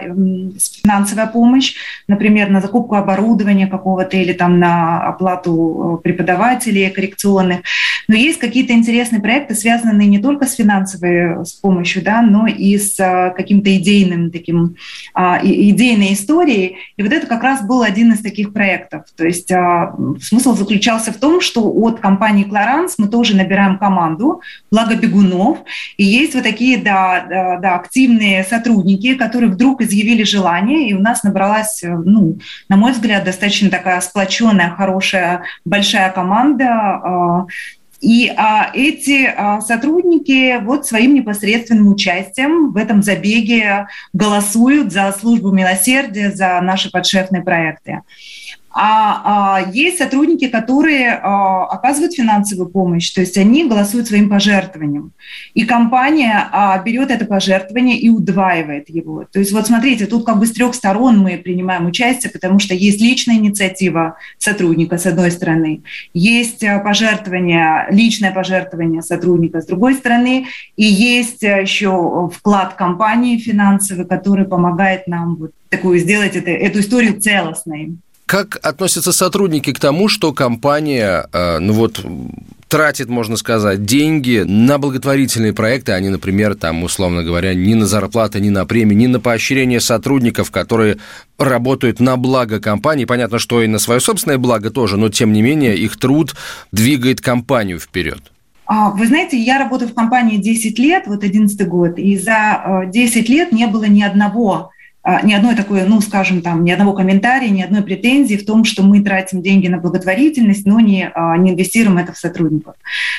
финансовая 0.82 1.26
помощь, 1.26 1.74
например, 2.06 2.50
на 2.50 2.60
закупку 2.60 2.96
оборудования 2.96 3.66
какого-то 3.66 4.18
или 4.18 4.34
там 4.34 4.58
на 4.58 5.00
оплату 5.08 6.02
преподавателей 6.04 6.90
коррекционных. 6.90 7.60
Но 8.08 8.14
есть 8.14 8.38
какие-то 8.38 8.74
интересные 8.74 9.22
проекты, 9.22 9.54
связанные 9.54 10.06
не 10.06 10.18
только 10.18 10.44
с 10.44 10.54
финансовой 10.54 11.46
с 11.46 11.52
помощью, 11.54 12.02
да, 12.02 12.20
но 12.20 12.46
и 12.46 12.76
с 12.76 12.96
каким-то 13.34 13.74
идейным 13.74 14.30
таким, 14.30 14.76
идейной 15.14 16.12
историей, 16.12 16.57
России. 16.58 16.76
И 16.96 17.02
вот 17.02 17.12
это 17.12 17.26
как 17.26 17.42
раз 17.42 17.62
был 17.62 17.82
один 17.82 18.12
из 18.12 18.20
таких 18.20 18.52
проектов. 18.52 19.04
То 19.16 19.24
есть 19.24 19.50
а, 19.52 19.94
смысл 20.20 20.54
заключался 20.54 21.12
в 21.12 21.16
том, 21.16 21.40
что 21.40 21.62
от 21.62 22.00
компании 22.00 22.46
Clarance 22.46 22.94
мы 22.98 23.08
тоже 23.08 23.36
набираем 23.36 23.78
команду, 23.78 24.40
благо 24.70 24.94
бегунов, 24.94 25.58
и 25.96 26.04
есть 26.04 26.34
вот 26.34 26.44
такие, 26.44 26.78
да, 26.78 27.26
да, 27.28 27.58
да, 27.58 27.74
активные 27.76 28.44
сотрудники, 28.44 29.14
которые 29.14 29.50
вдруг 29.50 29.80
изъявили 29.80 30.22
желание, 30.22 30.88
и 30.88 30.94
у 30.94 31.00
нас 31.00 31.22
набралась, 31.22 31.82
ну, 31.82 32.38
на 32.68 32.76
мой 32.76 32.92
взгляд, 32.92 33.24
достаточно 33.24 33.70
такая 33.70 34.00
сплоченная, 34.00 34.70
хорошая, 34.70 35.42
большая 35.64 36.10
команда 36.10 36.66
а, 36.68 37.46
и 38.00 38.32
а, 38.36 38.70
эти 38.74 39.24
а, 39.24 39.60
сотрудники 39.60 40.60
вот 40.62 40.86
своим 40.86 41.14
непосредственным 41.14 41.88
участием 41.88 42.72
в 42.72 42.76
этом 42.76 43.02
забеге 43.02 43.88
голосуют 44.12 44.92
за 44.92 45.12
службу 45.12 45.50
милосердия, 45.50 46.30
за 46.30 46.60
наши 46.60 46.90
подшефные 46.90 47.42
проекты. 47.42 48.02
А, 48.80 49.22
а 49.24 49.70
есть 49.72 49.98
сотрудники, 49.98 50.46
которые 50.46 51.14
а, 51.14 51.64
оказывают 51.64 52.14
финансовую 52.14 52.68
помощь, 52.68 53.10
то 53.10 53.20
есть 53.20 53.36
они 53.36 53.68
голосуют 53.68 54.06
своим 54.06 54.28
пожертвованием. 54.28 55.10
И 55.54 55.64
компания 55.64 56.48
а, 56.52 56.80
берет 56.80 57.10
это 57.10 57.24
пожертвование 57.24 57.98
и 57.98 58.08
удваивает 58.08 58.88
его. 58.88 59.24
То 59.24 59.40
есть 59.40 59.50
вот 59.50 59.66
смотрите, 59.66 60.06
тут 60.06 60.24
как 60.24 60.38
бы 60.38 60.46
с 60.46 60.52
трех 60.52 60.76
сторон 60.76 61.18
мы 61.18 61.38
принимаем 61.38 61.86
участие, 61.86 62.30
потому 62.30 62.60
что 62.60 62.72
есть 62.72 63.00
личная 63.00 63.34
инициатива 63.34 64.16
сотрудника 64.38 64.96
с 64.96 65.06
одной 65.06 65.32
стороны, 65.32 65.82
есть 66.14 66.62
а, 66.62 66.78
пожертвование, 66.78 67.88
личное 67.90 68.30
пожертвование 68.30 69.02
сотрудника 69.02 69.60
с 69.60 69.66
другой 69.66 69.94
стороны, 69.94 70.46
и 70.76 70.84
есть 70.84 71.42
а, 71.42 71.62
еще 71.62 72.30
вклад 72.32 72.74
компании 72.74 73.38
финансовый, 73.38 74.06
который 74.06 74.44
помогает 74.44 75.08
нам 75.08 75.34
вот 75.34 75.50
такую 75.68 75.98
сделать 75.98 76.36
это, 76.36 76.50
эту 76.50 76.78
историю 76.78 77.20
целостной. 77.20 77.96
Как 78.28 78.58
относятся 78.62 79.12
сотрудники 79.12 79.72
к 79.72 79.80
тому, 79.80 80.08
что 80.08 80.34
компания, 80.34 81.26
э, 81.32 81.60
ну 81.60 81.72
вот, 81.72 82.04
тратит, 82.68 83.08
можно 83.08 83.38
сказать, 83.38 83.86
деньги 83.86 84.44
на 84.46 84.76
благотворительные 84.76 85.54
проекты, 85.54 85.92
а 85.92 86.00
не, 86.00 86.10
например, 86.10 86.54
там, 86.54 86.82
условно 86.82 87.24
говоря, 87.24 87.54
ни 87.54 87.72
на 87.72 87.86
зарплаты, 87.86 88.38
ни 88.40 88.50
на 88.50 88.66
премии, 88.66 88.94
ни 88.94 89.06
на 89.06 89.18
поощрение 89.18 89.80
сотрудников, 89.80 90.50
которые 90.50 90.98
работают 91.38 92.00
на 92.00 92.18
благо 92.18 92.60
компании. 92.60 93.06
Понятно, 93.06 93.38
что 93.38 93.62
и 93.62 93.66
на 93.66 93.78
свое 93.78 93.98
собственное 93.98 94.36
благо 94.36 94.70
тоже, 94.70 94.98
но, 94.98 95.08
тем 95.08 95.32
не 95.32 95.40
менее, 95.40 95.78
их 95.78 95.96
труд 95.96 96.34
двигает 96.70 97.22
компанию 97.22 97.78
вперед. 97.78 98.20
А, 98.66 98.90
вы 98.90 99.06
знаете, 99.06 99.38
я 99.38 99.58
работаю 99.58 99.90
в 99.90 99.94
компании 99.94 100.36
10 100.36 100.78
лет, 100.78 101.04
вот 101.06 101.24
11 101.24 101.66
год, 101.66 101.98
и 101.98 102.18
за 102.18 102.84
10 102.92 103.16
э, 103.16 103.32
лет 103.32 103.52
не 103.52 103.66
было 103.68 103.84
ни 103.84 104.02
одного 104.02 104.70
ни 105.22 105.32
одной 105.32 105.54
такой, 105.54 105.84
ну, 105.84 106.00
скажем, 106.00 106.42
там, 106.42 106.64
ни 106.64 106.70
одного 106.70 106.92
комментария, 106.92 107.48
ни 107.48 107.62
одной 107.62 107.82
претензии 107.82 108.36
в 108.36 108.44
том, 108.44 108.64
что 108.64 108.82
мы 108.82 109.00
тратим 109.00 109.40
деньги 109.40 109.66
на 109.66 109.78
благотворительность, 109.78 110.66
но 110.66 110.80
не, 110.80 111.10
а, 111.14 111.36
не 111.38 111.52
инвестируем 111.52 111.96
это 111.98 112.12
в 112.12 112.18
сотрудников. 112.18 112.74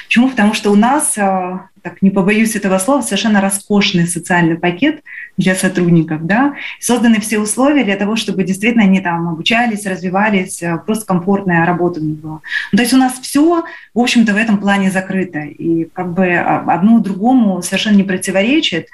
Почему? 0.05 0.29
Потому 0.29 0.53
что 0.53 0.71
у 0.71 0.75
нас, 0.75 1.17
а, 1.17 1.67
так 1.81 2.01
не 2.01 2.11
побоюсь 2.11 2.55
этого 2.55 2.77
слова, 2.77 3.01
совершенно 3.01 3.41
роскошный 3.41 4.05
социальный 4.05 4.55
пакет 4.55 5.01
для 5.37 5.55
сотрудников, 5.55 6.25
да, 6.25 6.53
созданы 6.79 7.19
все 7.21 7.39
условия 7.39 7.83
для 7.83 7.95
того, 7.95 8.15
чтобы 8.15 8.43
действительно 8.43 8.83
они 8.83 8.99
там 8.99 9.27
обучались, 9.27 9.87
развивались, 9.87 10.61
просто 10.85 11.05
комфортная 11.07 11.65
работа 11.65 12.01
у 12.01 12.03
них 12.03 12.17
была. 12.19 12.41
Ну, 12.71 12.77
то 12.77 12.83
есть 12.83 12.93
у 12.93 12.97
нас 12.97 13.13
все, 13.19 13.63
в 13.93 13.99
общем-то, 13.99 14.33
в 14.33 14.37
этом 14.37 14.59
плане 14.59 14.91
закрыто, 14.91 15.39
и 15.39 15.85
как 15.85 16.13
бы 16.13 16.35
одно 16.35 16.99
другому 16.99 17.63
совершенно 17.63 17.95
не 17.95 18.03
противоречит. 18.03 18.89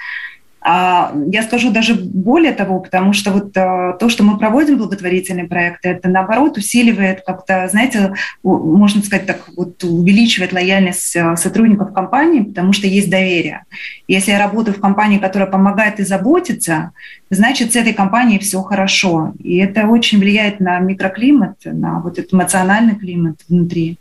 А, 0.68 1.14
я 1.32 1.44
скажу 1.44 1.72
даже 1.72 1.94
более 1.94 2.52
того, 2.52 2.80
потому 2.80 3.14
что 3.14 3.30
вот 3.30 3.56
а, 3.56 3.94
то, 3.94 4.10
что 4.10 4.24
мы 4.24 4.40
проводим 4.40 4.80
благотворительные 4.80 5.46
проекты, 5.46 5.90
это 5.90 6.10
наоборот 6.10 6.58
усиливает 6.58 7.22
как-то, 7.24 7.68
знаете, 7.68 8.16
можно 8.42 9.04
сказать 9.04 9.28
так, 9.28 9.48
вот 9.56 9.84
увеличивает 9.84 10.54
лояльность 10.54 11.16
а, 11.18 11.36
сотрудников 11.36 11.94
компании, 11.94 12.42
потому 12.42 12.74
что 12.74 12.88
есть 12.88 13.12
доверие. 13.12 13.66
Если 14.08 14.32
я 14.32 14.40
работаю 14.40 14.76
в 14.76 14.82
компании, 14.82 15.20
которая 15.20 15.48
помогает 15.48 16.00
и 16.00 16.04
заботится, 16.04 16.94
значит, 17.30 17.74
с 17.74 17.76
этой 17.76 17.94
компанией 17.94 18.40
все 18.40 18.64
хорошо. 18.64 19.34
И 19.38 19.58
это 19.58 19.86
очень 19.86 20.18
влияет 20.18 20.60
на 20.60 20.80
микроклимат, 20.80 21.58
на 21.66 22.00
вот 22.00 22.18
этот 22.18 22.34
эмоциональный 22.34 22.96
климат 22.96 23.36
внутри. 23.48 24.00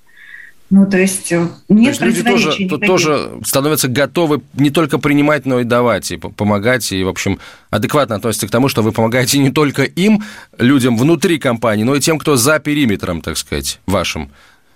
Ну, 0.70 0.86
то 0.86 0.96
есть 0.96 1.30
э, 1.30 1.46
нет 1.68 1.98
то 1.98 2.06
есть 2.06 2.18
люди 2.18 2.68
тоже, 2.68 2.78
тоже 2.78 3.30
становятся 3.44 3.88
готовы 3.88 4.42
не 4.54 4.70
только 4.70 4.98
принимать, 4.98 5.44
но 5.44 5.60
и 5.60 5.64
давать, 5.64 6.10
и 6.10 6.16
помогать, 6.16 6.90
и, 6.90 7.04
в 7.04 7.08
общем, 7.08 7.38
адекватно 7.70 8.16
относятся 8.16 8.48
к 8.48 8.50
тому, 8.50 8.68
что 8.68 8.82
вы 8.82 8.92
помогаете 8.92 9.38
не 9.38 9.50
только 9.50 9.82
им, 9.82 10.24
людям 10.58 10.96
внутри 10.96 11.38
компании, 11.38 11.84
но 11.84 11.94
и 11.94 12.00
тем, 12.00 12.18
кто 12.18 12.36
за 12.36 12.58
периметром, 12.58 13.20
так 13.20 13.36
сказать, 13.36 13.78
вашим, 13.86 14.30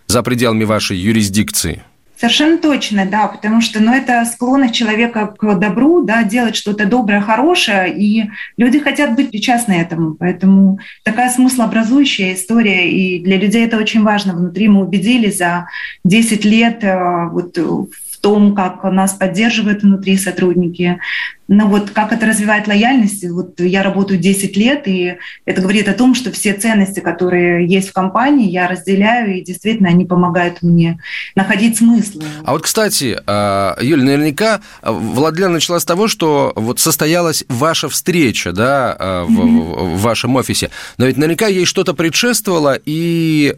за 0.07 0.23
пределами 0.23 0.65
вашей 0.65 0.99
юрисдикции. 0.99 1.83
Совершенно 2.19 2.59
точно, 2.59 3.07
да, 3.07 3.29
потому 3.29 3.61
что 3.61 3.81
ну, 3.81 3.95
это 3.95 4.25
склонность 4.25 4.75
человека 4.75 5.29
к 5.39 5.55
добру, 5.55 6.03
да, 6.03 6.25
делать 6.25 6.57
что-то 6.57 6.85
доброе, 6.85 7.21
хорошее, 7.21 7.95
и 7.97 8.29
люди 8.57 8.81
хотят 8.81 9.15
быть 9.15 9.31
причастны 9.31 9.75
этому. 9.75 10.15
Поэтому 10.15 10.81
такая 11.05 11.31
смыслообразующая 11.31 12.35
история, 12.35 12.91
и 12.91 13.21
для 13.23 13.37
людей 13.37 13.65
это 13.65 13.77
очень 13.77 14.03
важно. 14.03 14.35
Внутри 14.35 14.67
мы 14.67 14.83
убедились 14.83 15.39
за 15.39 15.69
10 16.03 16.45
лет 16.45 16.83
э, 16.83 17.29
вот, 17.29 17.57
в 17.57 18.08
том, 18.19 18.55
как 18.55 18.83
нас 18.85 19.13
поддерживают 19.13 19.83
внутри 19.83 20.17
сотрудники, 20.17 21.01
ну 21.49 21.67
вот 21.67 21.91
как 21.91 22.13
это 22.13 22.27
развивает 22.27 22.69
лояльность, 22.69 23.25
вот 23.25 23.59
я 23.59 23.83
работаю 23.83 24.21
10 24.21 24.57
лет, 24.57 24.87
и 24.87 25.17
это 25.47 25.63
говорит 25.63 25.89
о 25.89 25.95
том, 25.95 26.15
что 26.15 26.31
все 26.31 26.53
ценности, 26.53 27.01
которые 27.01 27.67
есть 27.67 27.89
в 27.89 27.93
компании, 27.95 28.51
я 28.51 28.69
разделяю, 28.69 29.35
и 29.35 29.43
действительно 29.43 29.89
они 29.89 30.05
помогают 30.05 30.61
мне 30.61 30.99
находить 31.35 31.79
смысл. 31.79 32.21
А 32.45 32.53
вот, 32.53 32.63
кстати, 32.63 33.19
а, 33.27 33.79
Юля, 33.81 34.05
наверняка 34.05 34.61
а, 34.83 34.93
Владлена 34.93 35.53
начала 35.53 35.81
с 35.81 35.87
того, 35.87 36.07
что 36.07 36.53
вот 36.55 36.81
состоялась 36.81 37.45
ваша 37.49 37.89
встреча, 37.89 38.53
да, 38.53 38.95
а, 38.99 39.25
в, 39.25 39.31
mm-hmm. 39.31 39.97
в 39.97 40.01
вашем 40.03 40.37
офисе, 40.37 40.71
но 40.99 41.07
ведь 41.07 41.17
наверняка 41.17 41.47
ей 41.47 41.65
что-то 41.65 41.95
предшествовало, 41.95 42.79
и 42.85 43.57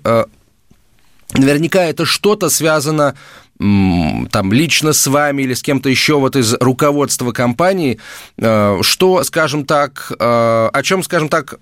наверняка 1.35 1.83
это 1.85 2.05
что-то 2.05 2.49
связано 2.49 3.15
там 3.59 4.53
лично 4.55 4.95
с 4.95 5.07
вами 5.07 5.43
или 5.43 5.53
с 5.53 5.63
кем-то 5.63 5.91
еще 5.91 6.19
вот 6.19 6.35
из 6.35 6.55
руководства 6.55 7.33
компании, 7.33 7.99
э, 8.39 8.79
что, 8.81 9.23
скажем 9.23 9.67
так, 9.67 10.11
э, 10.19 10.71
о 10.73 10.83
чем, 10.83 11.03
скажем 11.03 11.29
так, 11.29 11.57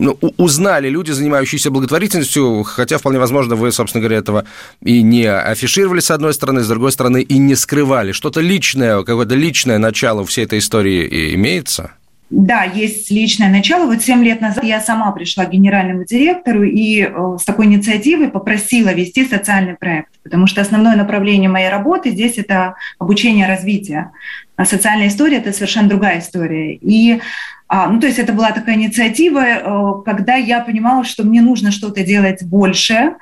ну, 0.00 0.18
узнали 0.36 0.88
люди, 0.88 1.12
занимающиеся 1.12 1.70
благотворительностью, 1.70 2.64
хотя 2.64 2.98
вполне 2.98 3.20
возможно 3.20 3.54
вы, 3.54 3.70
собственно 3.70 4.02
говоря, 4.02 4.18
этого 4.18 4.44
и 4.82 5.02
не 5.02 5.32
афишировали 5.32 6.00
с 6.00 6.10
одной 6.10 6.34
стороны, 6.34 6.62
с 6.62 6.68
другой 6.68 6.90
стороны 6.90 7.22
и 7.22 7.38
не 7.38 7.54
скрывали. 7.54 8.10
Что-то 8.10 8.40
личное, 8.40 9.02
какое-то 9.04 9.36
личное 9.36 9.78
начало 9.78 10.26
всей 10.26 10.46
этой 10.46 10.58
истории 10.58 11.34
имеется? 11.34 11.92
Да, 12.30 12.64
есть 12.64 13.10
личное 13.10 13.48
начало. 13.48 13.86
Вот 13.86 14.02
семь 14.02 14.22
лет 14.22 14.42
назад 14.42 14.62
я 14.62 14.80
сама 14.80 15.10
пришла 15.12 15.46
к 15.46 15.50
генеральному 15.50 16.04
директору 16.04 16.62
и 16.62 17.00
э, 17.02 17.36
с 17.40 17.44
такой 17.44 17.66
инициативой 17.66 18.28
попросила 18.28 18.92
вести 18.92 19.26
социальный 19.26 19.76
проект, 19.76 20.10
потому 20.22 20.46
что 20.46 20.60
основное 20.60 20.94
направление 20.94 21.48
моей 21.48 21.70
работы 21.70 22.10
здесь 22.10 22.36
это 22.36 22.74
обучение 22.98 23.46
развитие. 23.46 24.10
А 24.56 24.66
социальная 24.66 25.08
история– 25.08 25.36
это 25.38 25.52
совершенно 25.52 25.88
другая 25.88 26.18
история. 26.18 26.74
И 26.74 27.20
а, 27.66 27.88
ну, 27.88 28.00
то 28.00 28.06
есть 28.06 28.18
это 28.18 28.32
была 28.32 28.50
такая 28.52 28.76
инициатива, 28.76 29.44
э, 29.44 30.02
когда 30.04 30.34
я 30.36 30.60
понимала, 30.60 31.04
что 31.04 31.24
мне 31.24 31.40
нужно 31.40 31.70
что-то 31.70 32.02
делать 32.02 32.42
больше, 32.42 33.14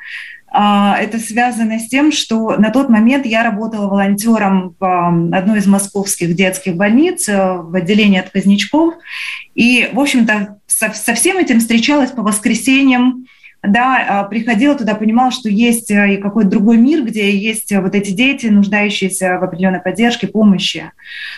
это 0.52 1.18
связано 1.18 1.78
с 1.78 1.88
тем, 1.88 2.12
что 2.12 2.56
на 2.56 2.70
тот 2.70 2.88
момент 2.88 3.26
я 3.26 3.42
работала 3.42 3.88
волонтером 3.88 4.74
в 4.78 5.37
одной 5.37 5.59
из 5.59 5.66
московских 5.66 6.35
детских 6.35 6.76
больниц 6.76 7.28
э, 7.28 7.54
в 7.54 7.74
отделении 7.74 8.20
отказничков. 8.20 8.94
И, 9.54 9.90
в 9.92 10.00
общем-то, 10.00 10.59
со, 10.66 10.92
со 10.92 11.14
всем 11.14 11.38
этим 11.38 11.61
встречалась 11.61 12.12
по 12.12 12.22
воскресеньям, 12.22 13.26
да, 13.68 14.07
а, 14.09 14.24
приходила 14.24 14.74
туда, 14.74 14.94
понимала, 14.94 15.31
что 15.31 15.48
есть 15.48 15.90
э, 15.90 16.14
и 16.14 16.16
какой-то 16.16 16.50
другой 16.50 16.76
мир, 16.76 17.05
где 17.05 17.37
есть 17.37 17.72
э, 17.72 17.81
вот 17.81 17.94
эти 17.94 18.11
дети, 18.11 18.46
нуждающиеся 18.46 19.38
в 19.38 19.44
определенной 19.44 19.81
поддержке, 19.81 20.26
помощи. 20.26 20.90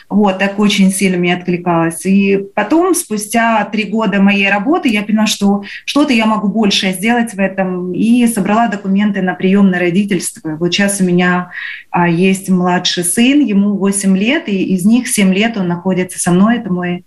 Вот, 0.08 0.38
так 0.38 0.58
очень 0.58 0.90
сильно 0.90 1.18
мне 1.18 1.34
откликалось. 1.34 2.04
И 2.06 2.38
потом, 2.54 2.94
спустя 2.94 3.64
три 3.66 3.84
года 3.84 4.20
моей 4.20 4.48
работы, 4.50 4.88
я 4.88 5.02
поняла, 5.02 5.26
что 5.26 5.62
что-то 5.84 6.12
я 6.12 6.26
могу 6.26 6.48
больше 6.48 6.92
сделать 6.92 7.34
в 7.34 7.38
этом, 7.38 7.92
и 7.92 8.26
собрала 8.26 8.68
документы 8.68 9.22
на 9.22 9.34
прием 9.34 9.70
на 9.70 9.78
родительство. 9.78 10.56
Вот 10.56 10.72
сейчас 10.72 11.00
у 11.00 11.04
меня 11.04 11.50
а, 11.90 12.08
есть 12.08 12.48
младший 12.48 13.04
сын, 13.04 13.40
ему 13.40 13.76
8 13.76 14.16
лет, 14.16 14.48
и 14.48 14.74
из 14.74 14.84
них 14.84 15.08
7 15.08 15.32
лет 15.32 15.56
он 15.56 15.68
находится 15.68 16.18
со 16.18 16.30
мной, 16.30 16.58
это 16.58 16.72
мой 16.72 17.04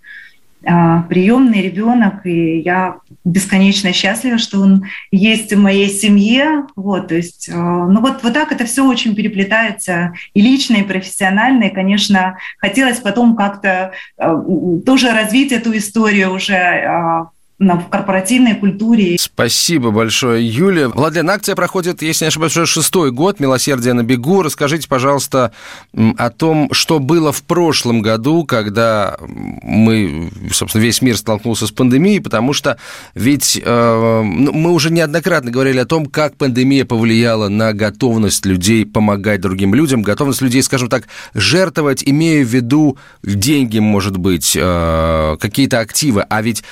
приемный 0.62 1.62
ребенок, 1.62 2.26
и 2.26 2.60
я 2.60 2.96
бесконечно 3.24 3.92
счастлива, 3.92 4.38
что 4.38 4.60
он 4.60 4.84
есть 5.10 5.52
в 5.52 5.58
моей 5.58 5.88
семье. 5.88 6.66
Вот, 6.76 7.08
то 7.08 7.14
есть, 7.14 7.48
а, 7.52 7.86
ну 7.86 8.00
вот, 8.00 8.22
вот 8.22 8.32
так 8.32 8.52
это 8.52 8.64
все 8.64 8.86
очень 8.86 9.14
переплетается 9.14 10.12
и 10.34 10.40
лично, 10.40 10.76
и 10.76 10.82
профессионально. 10.82 11.64
И, 11.64 11.74
конечно, 11.74 12.38
хотелось 12.58 12.98
потом 12.98 13.36
как-то 13.36 13.92
а, 14.16 14.36
тоже 14.84 15.10
развить 15.10 15.52
эту 15.52 15.76
историю 15.76 16.34
уже 16.34 17.28
в 17.62 17.88
корпоративной 17.88 18.54
культуре. 18.54 19.16
Спасибо 19.18 19.90
большое, 19.90 20.46
Юля. 20.46 20.88
Владлен, 20.88 21.30
акция 21.30 21.54
проходит, 21.54 22.02
если 22.02 22.24
не 22.24 22.28
ошибаюсь, 22.28 22.52
шестой 22.52 23.10
год 23.10 23.40
«Милосердие 23.40 23.94
на 23.94 24.02
бегу». 24.02 24.42
Расскажите, 24.42 24.88
пожалуйста, 24.88 25.52
о 25.94 26.30
том, 26.30 26.68
что 26.72 26.98
было 26.98 27.32
в 27.32 27.42
прошлом 27.42 28.02
году, 28.02 28.44
когда 28.44 29.16
мы, 29.28 30.30
собственно, 30.52 30.82
весь 30.82 31.02
мир 31.02 31.16
столкнулся 31.16 31.66
с 31.66 31.70
пандемией, 31.70 32.20
потому 32.20 32.52
что 32.52 32.78
ведь 33.14 33.60
э, 33.62 34.22
ну, 34.22 34.52
мы 34.52 34.72
уже 34.72 34.90
неоднократно 34.90 35.50
говорили 35.50 35.78
о 35.78 35.86
том, 35.86 36.06
как 36.06 36.36
пандемия 36.36 36.84
повлияла 36.84 37.48
на 37.48 37.72
готовность 37.72 38.44
людей 38.46 38.84
помогать 38.84 39.40
другим 39.40 39.74
людям, 39.74 40.02
готовность 40.02 40.42
людей, 40.42 40.62
скажем 40.62 40.88
так, 40.88 41.04
жертвовать, 41.34 42.02
имея 42.04 42.44
в 42.44 42.48
виду 42.48 42.98
деньги, 43.22 43.78
может 43.78 44.16
быть, 44.16 44.56
э, 44.58 45.36
какие-то 45.40 45.80
активы. 45.80 46.22
А 46.28 46.42
ведь 46.42 46.64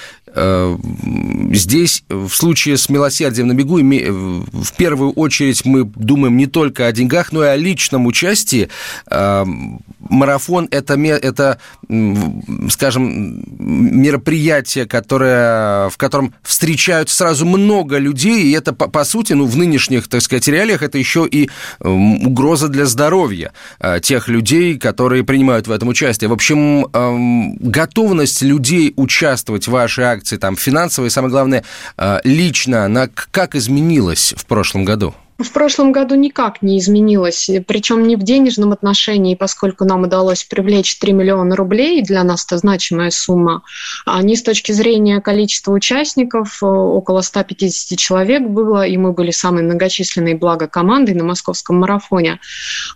здесь 1.52 2.04
в 2.08 2.30
случае 2.30 2.76
с 2.76 2.88
милосердием 2.88 3.48
на 3.48 3.54
бегу 3.54 3.80
в 3.80 4.72
первую 4.76 5.12
очередь 5.12 5.64
мы 5.64 5.84
думаем 5.84 6.36
не 6.36 6.46
только 6.46 6.86
о 6.86 6.92
деньгах, 6.92 7.32
но 7.32 7.44
и 7.44 7.48
о 7.48 7.56
личном 7.56 8.06
участии. 8.06 8.68
Э, 9.10 9.44
марафон 9.98 10.68
это, 10.70 10.94
это 10.94 11.58
скажем, 12.68 13.42
мероприятие, 13.58 14.86
которое, 14.86 15.88
в 15.90 15.96
котором 15.96 16.34
встречают 16.42 17.08
сразу 17.10 17.46
много 17.46 17.98
людей, 17.98 18.44
и 18.44 18.52
это, 18.52 18.72
по, 18.72 18.88
по 18.88 19.04
сути, 19.04 19.32
ну, 19.32 19.46
в 19.46 19.56
нынешних, 19.56 20.08
так 20.08 20.20
сказать, 20.22 20.48
реалиях 20.48 20.82
это 20.82 20.98
еще 20.98 21.26
и 21.30 21.48
угроза 21.80 22.68
для 22.68 22.86
здоровья 22.86 23.52
э, 23.78 24.00
тех 24.02 24.28
людей, 24.28 24.78
которые 24.78 25.24
принимают 25.24 25.66
в 25.68 25.70
этом 25.70 25.88
участие. 25.88 26.28
В 26.28 26.32
общем, 26.32 26.86
эм, 26.92 27.56
готовность 27.56 28.42
людей 28.42 28.92
участвовать 28.96 29.68
в 29.68 29.70
вашей 29.70 30.04
акции, 30.04 30.19
там, 30.38 30.56
финансово 30.56 31.06
и, 31.06 31.10
самое 31.10 31.30
главное, 31.30 31.64
э, 31.96 32.20
лично, 32.24 32.84
она 32.84 33.08
как 33.08 33.54
изменилась 33.54 34.34
в 34.36 34.46
прошлом 34.46 34.84
году? 34.84 35.14
В 35.42 35.52
прошлом 35.52 35.92
году 35.92 36.14
никак 36.14 36.62
не 36.62 36.78
изменилось, 36.78 37.50
причем 37.66 38.06
не 38.06 38.16
в 38.16 38.22
денежном 38.22 38.72
отношении, 38.72 39.34
поскольку 39.34 39.84
нам 39.84 40.02
удалось 40.02 40.44
привлечь 40.44 40.98
3 40.98 41.12
миллиона 41.12 41.56
рублей, 41.56 42.02
для 42.02 42.22
нас 42.24 42.44
это 42.44 42.58
значимая 42.58 43.10
сумма, 43.10 43.62
а 44.04 44.22
не 44.22 44.36
с 44.36 44.42
точки 44.42 44.72
зрения 44.72 45.20
количества 45.20 45.72
участников, 45.72 46.62
э, 46.62 46.66
около 46.66 47.22
150 47.22 47.98
человек 47.98 48.42
было, 48.42 48.86
и 48.86 48.96
мы 48.96 49.12
были 49.12 49.30
самой 49.30 49.62
многочисленной 49.62 50.34
благо 50.34 50.66
командой 50.66 51.14
на 51.14 51.24
московском 51.24 51.76
марафоне. 51.80 52.40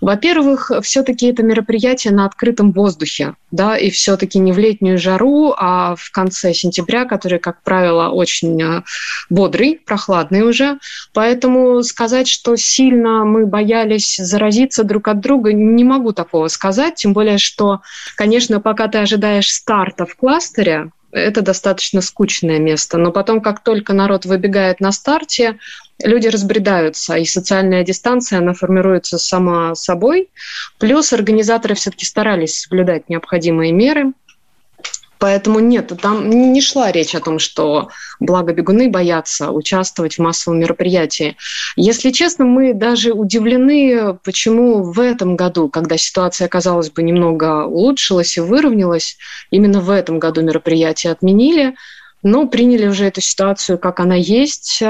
Во-первых, 0.00 0.70
все-таки 0.82 1.26
это 1.26 1.42
мероприятие 1.42 2.12
на 2.12 2.26
открытом 2.26 2.72
воздухе, 2.72 3.34
да, 3.50 3.76
и 3.76 3.90
все-таки 3.90 4.38
не 4.38 4.52
в 4.52 4.58
летнюю 4.58 4.98
жару, 4.98 5.54
а 5.56 5.94
в 5.96 6.10
конце 6.10 6.52
сентября, 6.52 7.04
который, 7.04 7.38
как 7.38 7.62
правило, 7.62 8.08
очень 8.10 8.60
э, 8.62 8.82
бодрый, 9.30 9.80
прохладный 9.84 10.42
уже. 10.42 10.78
Поэтому 11.12 11.82
сказать, 11.82 12.33
что 12.34 12.56
сильно 12.56 13.24
мы 13.24 13.46
боялись 13.46 14.16
заразиться 14.16 14.82
друг 14.82 15.08
от 15.08 15.20
друга, 15.20 15.52
не 15.52 15.84
могу 15.84 16.12
такого 16.12 16.48
сказать, 16.48 16.96
тем 16.96 17.12
более, 17.12 17.38
что, 17.38 17.80
конечно, 18.16 18.60
пока 18.60 18.88
ты 18.88 18.98
ожидаешь 18.98 19.52
старта 19.52 20.04
в 20.04 20.16
кластере, 20.16 20.90
это 21.12 21.42
достаточно 21.42 22.00
скучное 22.00 22.58
место. 22.58 22.98
Но 22.98 23.12
потом, 23.12 23.40
как 23.40 23.62
только 23.62 23.92
народ 23.92 24.26
выбегает 24.26 24.80
на 24.80 24.90
старте, 24.90 25.58
люди 26.02 26.26
разбредаются, 26.26 27.14
и 27.14 27.24
социальная 27.24 27.84
дистанция, 27.84 28.40
она 28.40 28.52
формируется 28.52 29.16
сама 29.16 29.76
собой. 29.76 30.28
Плюс 30.78 31.12
организаторы 31.12 31.76
все-таки 31.76 32.04
старались 32.04 32.62
соблюдать 32.62 33.08
необходимые 33.08 33.72
меры– 33.72 34.12
Поэтому 35.24 35.58
нет, 35.58 35.90
там 36.02 36.28
не 36.28 36.60
шла 36.60 36.92
речь 36.92 37.14
о 37.14 37.20
том, 37.20 37.38
что 37.38 37.88
благо 38.20 38.52
бегуны 38.52 38.90
боятся 38.90 39.52
участвовать 39.52 40.16
в 40.16 40.18
массовом 40.18 40.60
мероприятии. 40.60 41.38
Если 41.76 42.10
честно, 42.10 42.44
мы 42.44 42.74
даже 42.74 43.14
удивлены, 43.14 44.18
почему 44.22 44.82
в 44.82 45.00
этом 45.00 45.34
году, 45.34 45.70
когда 45.70 45.96
ситуация, 45.96 46.46
казалось 46.46 46.90
бы, 46.90 47.02
немного 47.02 47.64
улучшилась 47.64 48.36
и 48.36 48.40
выровнялась, 48.40 49.16
именно 49.50 49.80
в 49.80 49.88
этом 49.88 50.18
году 50.18 50.42
мероприятие 50.42 51.12
отменили, 51.12 51.74
но 52.22 52.46
приняли 52.46 52.86
уже 52.86 53.06
эту 53.06 53.22
ситуацию, 53.22 53.78
как 53.78 54.00
она 54.00 54.16
есть. 54.16 54.82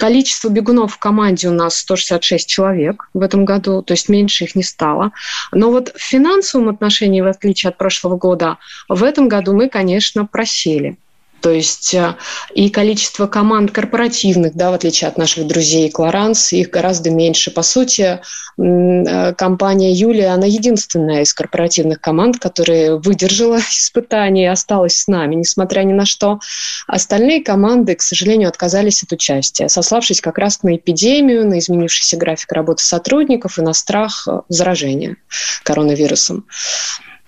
Количество 0.00 0.48
бегунов 0.48 0.94
в 0.94 0.98
команде 0.98 1.48
у 1.48 1.52
нас 1.52 1.76
166 1.76 2.48
человек 2.48 3.10
в 3.12 3.20
этом 3.20 3.44
году, 3.44 3.82
то 3.82 3.92
есть 3.92 4.08
меньше 4.08 4.44
их 4.44 4.54
не 4.54 4.62
стало. 4.62 5.12
Но 5.52 5.70
вот 5.70 5.92
в 5.94 6.00
финансовом 6.00 6.70
отношении, 6.70 7.20
в 7.20 7.26
отличие 7.26 7.68
от 7.68 7.76
прошлого 7.76 8.16
года, 8.16 8.56
в 8.88 9.04
этом 9.04 9.28
году 9.28 9.52
мы, 9.52 9.68
конечно, 9.68 10.24
просели. 10.24 10.96
То 11.40 11.50
есть 11.50 11.94
э, 11.94 12.16
и 12.54 12.70
количество 12.70 13.26
команд 13.26 13.70
корпоративных, 13.70 14.54
да, 14.54 14.70
в 14.70 14.74
отличие 14.74 15.08
от 15.08 15.16
наших 15.16 15.46
друзей 15.46 15.90
Клоранс, 15.90 16.52
их 16.52 16.70
гораздо 16.70 17.10
меньше. 17.10 17.50
По 17.50 17.62
сути, 17.62 18.20
э, 18.58 19.34
компания 19.34 19.92
Юлия, 19.92 20.28
она 20.28 20.46
единственная 20.46 21.22
из 21.22 21.32
корпоративных 21.32 22.00
команд, 22.00 22.38
которая 22.38 22.96
выдержала 22.96 23.58
испытание 23.70 24.46
и 24.46 24.48
осталась 24.48 24.96
с 24.96 25.08
нами, 25.08 25.36
несмотря 25.36 25.82
ни 25.82 25.92
на 25.92 26.04
что. 26.04 26.40
Остальные 26.86 27.42
команды, 27.42 27.94
к 27.94 28.02
сожалению, 28.02 28.48
отказались 28.48 29.02
от 29.02 29.12
участия, 29.12 29.68
сославшись 29.68 30.20
как 30.20 30.38
раз 30.38 30.62
на 30.62 30.76
эпидемию, 30.76 31.46
на 31.46 31.58
изменившийся 31.58 32.16
график 32.16 32.52
работы 32.52 32.84
сотрудников 32.84 33.58
и 33.58 33.62
на 33.62 33.72
страх 33.72 34.28
э, 34.28 34.40
заражения 34.48 35.16
коронавирусом. 35.64 36.44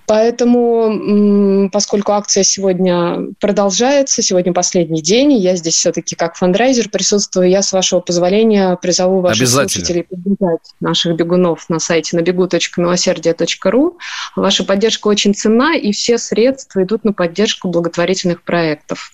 Поэтому, 0.07 1.71
поскольку 1.71 2.13
акция 2.13 2.43
сегодня 2.43 3.29
продолжается, 3.41 4.23
сегодня 4.23 4.53
последний 4.53 5.01
день, 5.01 5.33
я 5.33 5.57
здесь 5.57 5.75
все-таки 5.75 6.17
как 6.17 6.37
фандрайзер 6.37 6.89
присутствую, 6.89 7.49
я, 7.49 7.63
с 7.63 7.73
вашего 7.73 8.01
позволения, 8.01 8.77
призову 8.77 9.21
ваших 9.21 9.49
слушателей 9.49 10.05
поддержать 10.05 10.75
наших 10.81 11.17
бегунов 11.17 11.69
на 11.69 11.79
сайте 11.79 12.17
набегу.милосердие.ру. 12.17 13.99
Ваша 14.37 14.65
поддержка 14.65 15.09
очень 15.09 15.35
ценна, 15.35 15.77
и 15.77 15.93
все 15.93 16.19
средства 16.19 16.83
идут 16.83 17.05
на 17.05 17.13
поддержку 17.13 17.69
благотворительных 17.69 18.43
проектов. 18.43 19.13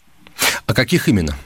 А 0.66 0.74
каких 0.74 1.08
именно? 1.08 1.36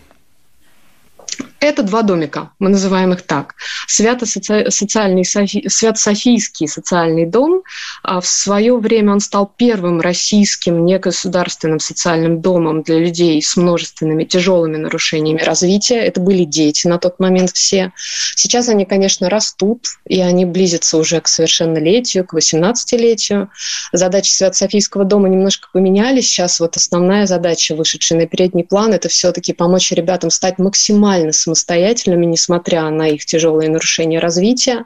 Это 1.63 1.85
два 1.85 2.03
домика, 2.03 2.51
мы 2.59 2.71
называем 2.71 3.13
их 3.13 3.23
так. 3.23 3.55
Свято-социальный, 3.87 5.25
Свято-Софийский 5.25 6.67
социальный 6.67 7.25
дом. 7.25 7.63
А 8.03 8.21
в 8.21 8.27
свое 8.27 8.77
время 8.77 9.13
он 9.13 9.21
стал 9.21 9.47
первым 9.57 10.01
российским 10.01 10.85
негосударственным 10.85 11.79
социальным 11.79 12.41
домом 12.41 12.83
для 12.83 12.99
людей 12.99 13.41
с 13.41 13.57
множественными 13.57 14.25
тяжелыми 14.25 14.77
нарушениями 14.77 15.41
развития. 15.41 16.01
Это 16.01 16.21
были 16.21 16.43
дети 16.43 16.89
на 16.89 16.99
тот 16.99 17.21
момент 17.21 17.53
все. 17.53 17.93
Сейчас 18.35 18.69
они, 18.69 18.85
конечно, 18.85 19.31
растут, 19.31 19.85
и 20.05 20.21
они 20.21 20.45
близятся 20.45 20.97
уже 20.97 21.21
к 21.21 21.29
совершеннолетию, 21.29 22.27
к 22.27 22.35
18-летию. 22.35 23.51
Задачи 23.93 24.33
Свято-Софийского 24.33 25.05
дома 25.05 25.29
немножко 25.29 25.69
поменялись. 25.73 26.27
Сейчас 26.27 26.59
вот 26.59 26.77
основная 26.77 27.29
задача, 27.29 27.77
вышедшая 27.77 28.19
на 28.19 28.27
передний 28.27 28.65
план, 28.65 28.93
это 28.93 29.09
все-таки 29.09 29.53
помочь 29.53 29.93
ребятам 29.93 30.31
стать 30.31 30.59
максимально 30.59 31.31
самостоятельными 31.31 31.52
самостоятельными, 31.53 32.25
несмотря 32.25 32.89
на 32.91 33.09
их 33.09 33.25
тяжелые 33.25 33.69
нарушения 33.69 34.19
развития. 34.19 34.85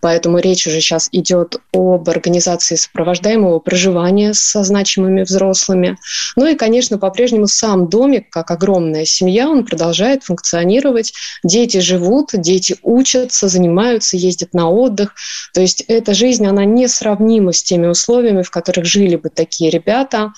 Поэтому 0.00 0.38
речь 0.38 0.66
уже 0.66 0.80
сейчас 0.80 1.08
идет 1.12 1.56
об 1.72 2.08
организации 2.08 2.76
сопровождаемого 2.76 3.58
проживания 3.58 4.32
со 4.32 4.64
значимыми 4.64 5.22
взрослыми. 5.22 5.98
Ну 6.36 6.46
и, 6.46 6.54
конечно, 6.54 6.98
по-прежнему 6.98 7.46
сам 7.46 7.88
домик, 7.88 8.30
как 8.30 8.50
огромная 8.50 9.04
семья, 9.04 9.48
он 9.48 9.64
продолжает 9.64 10.24
функционировать. 10.24 11.12
Дети 11.44 11.78
живут, 11.78 12.30
дети 12.32 12.76
учатся, 12.82 13.48
занимаются, 13.48 14.16
ездят 14.16 14.54
на 14.54 14.70
отдых. 14.70 15.14
То 15.52 15.60
есть 15.60 15.82
эта 15.88 16.14
жизнь, 16.14 16.46
она 16.46 16.64
несравнима 16.64 17.52
с 17.52 17.62
теми 17.62 17.86
условиями, 17.86 18.42
в 18.42 18.50
которых 18.50 18.86
жили 18.86 19.16
бы 19.16 19.28
такие 19.28 19.70
ребята, 19.70 20.32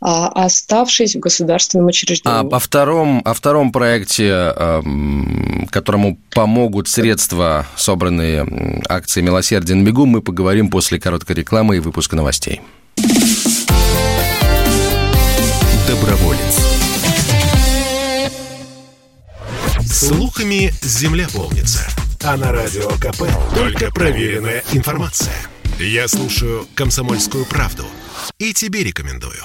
а, 0.00 0.28
оставшись 0.28 1.16
в 1.16 1.20
государственном 1.20 1.86
учреждении. 1.86 2.50
А 2.50 2.56
о 2.56 2.58
втором, 2.58 3.20
о 3.24 3.34
втором 3.34 3.72
проекте 3.72 4.52
которому 5.70 6.18
помогут 6.30 6.88
средства, 6.88 7.66
собранные 7.76 8.82
акцией 8.88 9.24
«Милосердие 9.24 9.76
на 9.76 9.84
бегу», 9.84 10.06
мы 10.06 10.22
поговорим 10.22 10.70
после 10.70 10.98
короткой 10.98 11.36
рекламы 11.36 11.76
и 11.76 11.80
выпуска 11.80 12.16
новостей. 12.16 12.60
Доброволец. 15.86 16.58
Слухами 19.86 20.72
земля 20.82 21.26
полнится. 21.32 21.88
А 22.22 22.36
на 22.36 22.52
радио 22.52 22.88
КП 23.00 23.22
только 23.54 23.90
проверенная 23.90 24.62
информация. 24.72 25.34
Я 25.78 26.08
слушаю 26.08 26.66
«Комсомольскую 26.74 27.44
правду» 27.44 27.86
и 28.38 28.52
тебе 28.52 28.84
рекомендую. 28.84 29.42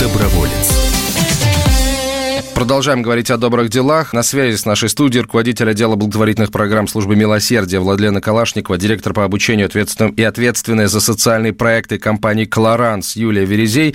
Доброволец. 0.00 0.90
Продолжаем 2.54 3.00
говорить 3.00 3.30
о 3.30 3.38
добрых 3.38 3.70
делах. 3.70 4.12
На 4.12 4.22
связи 4.22 4.56
с 4.56 4.66
нашей 4.66 4.90
студией 4.90 5.22
руководитель 5.22 5.70
отдела 5.70 5.96
благотворительных 5.96 6.50
программ 6.50 6.88
службы 6.88 7.16
милосердия 7.16 7.78
Владлена 7.78 8.20
Калашникова, 8.20 8.76
директор 8.76 9.14
по 9.14 9.24
обучению 9.24 9.66
ответственным 9.66 10.12
и 10.12 10.22
ответственная 10.22 10.86
за 10.86 11.00
социальные 11.00 11.54
проекты 11.54 11.98
компании 11.98 12.44
«Колоранс» 12.44 13.16
Юлия 13.16 13.46
Верезей. 13.46 13.94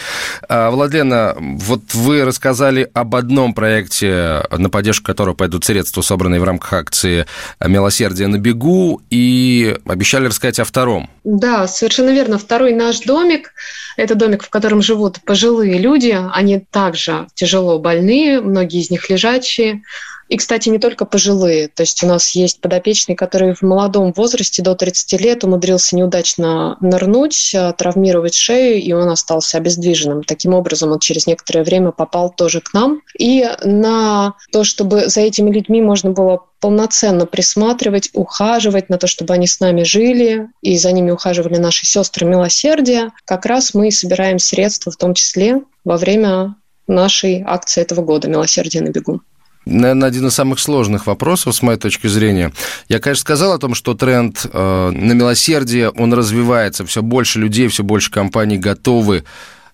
А, 0.49 0.71
Владлена, 0.71 1.35
вот 1.37 1.93
вы 1.93 2.25
рассказали 2.25 2.89
об 2.93 3.15
одном 3.15 3.53
проекте, 3.53 4.43
на 4.51 4.69
поддержку 4.69 5.05
которого 5.05 5.35
пойдут 5.35 5.63
средства, 5.65 6.01
собранные 6.01 6.41
в 6.41 6.43
рамках 6.43 6.73
акции 6.73 7.27
«Милосердие 7.63 8.27
на 8.27 8.39
бегу», 8.39 8.99
и 9.11 9.77
обещали 9.85 10.25
рассказать 10.25 10.59
о 10.59 10.65
втором. 10.65 11.07
Да, 11.23 11.67
совершенно 11.67 12.09
верно. 12.09 12.39
Второй 12.39 12.73
наш 12.73 13.01
домик– 13.01 13.53
это 13.97 14.15
домик, 14.15 14.43
в 14.43 14.49
котором 14.49 14.81
живут 14.81 15.21
пожилые 15.21 15.77
люди. 15.77 16.17
Они 16.34 16.60
также 16.60 17.27
тяжело 17.34 17.79
больные, 17.79 18.41
многие 18.41 18.81
из 18.81 18.89
них 18.89 19.10
лежачие. 19.10 19.84
И, 20.27 20.38
кстати, 20.38 20.69
не 20.69 20.79
только 20.79 21.05
пожилые. 21.05 21.67
То 21.67 21.83
есть 21.83 22.03
у 22.03 22.07
нас 22.07 22.31
есть 22.31 22.59
подопечный, 22.59 23.15
который 23.15 23.53
в 23.53 23.61
молодом 23.61 24.11
возрасте, 24.13 24.63
до 24.63 24.75
30 24.75 25.21
лет, 25.21 25.43
умудрился 25.43 25.95
неудачно 25.95 26.77
нырнуть, 26.81 27.53
а, 27.55 27.73
травмировать 27.73 28.33
шею, 28.33 28.81
и 28.81 28.91
он 28.93 29.09
остался 29.09 29.57
обездвиженным. 29.57 30.23
Таким 30.23 30.53
образом, 30.53 30.91
он 30.91 30.99
через 30.99 31.27
некоторое 31.27 31.63
время 31.63 31.91
попал 31.91 32.31
тоже 32.31 32.61
к 32.61 32.73
нам. 32.73 33.01
И 33.17 33.47
на 33.63 34.33
то, 34.51 34.63
чтобы 34.63 35.07
за 35.07 35.21
этими 35.21 35.51
людьми 35.51 35.81
можно 35.81 36.11
было 36.11 36.41
полноценно 36.59 37.27
присматривать, 37.27 38.09
ухаживать 38.13 38.89
на 38.89 38.97
то, 38.97 39.05
чтобы 39.05 39.33
они 39.35 39.45
с 39.45 39.59
нами 39.59 39.83
жили, 39.83 40.47
и 40.63 40.77
за 40.77 40.91
ними 40.91 41.11
ухаживали 41.11 41.57
наши 41.57 41.85
сестры 41.85 42.25
милосердия, 42.25 43.11
как 43.25 43.45
раз 43.45 43.75
мы 43.75 43.91
собираем 43.91 44.39
средства, 44.39 44.91
в 44.91 44.97
том 44.97 45.13
числе 45.13 45.61
во 45.83 45.97
время 45.97 46.55
нашей 46.88 47.43
акции 47.45 47.81
этого 47.81 48.01
года 48.01 48.27
«Милосердие 48.27 48.81
на 48.81 48.89
бегу». 48.89 49.21
Наверное, 49.65 50.08
один 50.08 50.28
из 50.28 50.34
самых 50.34 50.60
сложных 50.60 51.08
вопросов, 51.08 51.56
с 51.56 51.62
моей 51.62 51.80
точки 51.80 52.08
зрения. 52.08 52.51
Я, 52.88 52.99
конечно, 52.99 53.21
сказал 53.21 53.54
о 53.54 53.58
том, 53.58 53.73
что 53.73 53.95
тренд 53.95 54.45
э, 54.51 54.91
на 54.91 55.13
милосердие, 55.13 55.89
он 55.89 56.13
развивается. 56.13 56.86
Все 56.86 57.01
больше 57.01 57.39
людей, 57.39 57.67
все 57.67 57.84
больше 57.84 58.12
компаний 58.12 58.58
готовы 58.58 59.23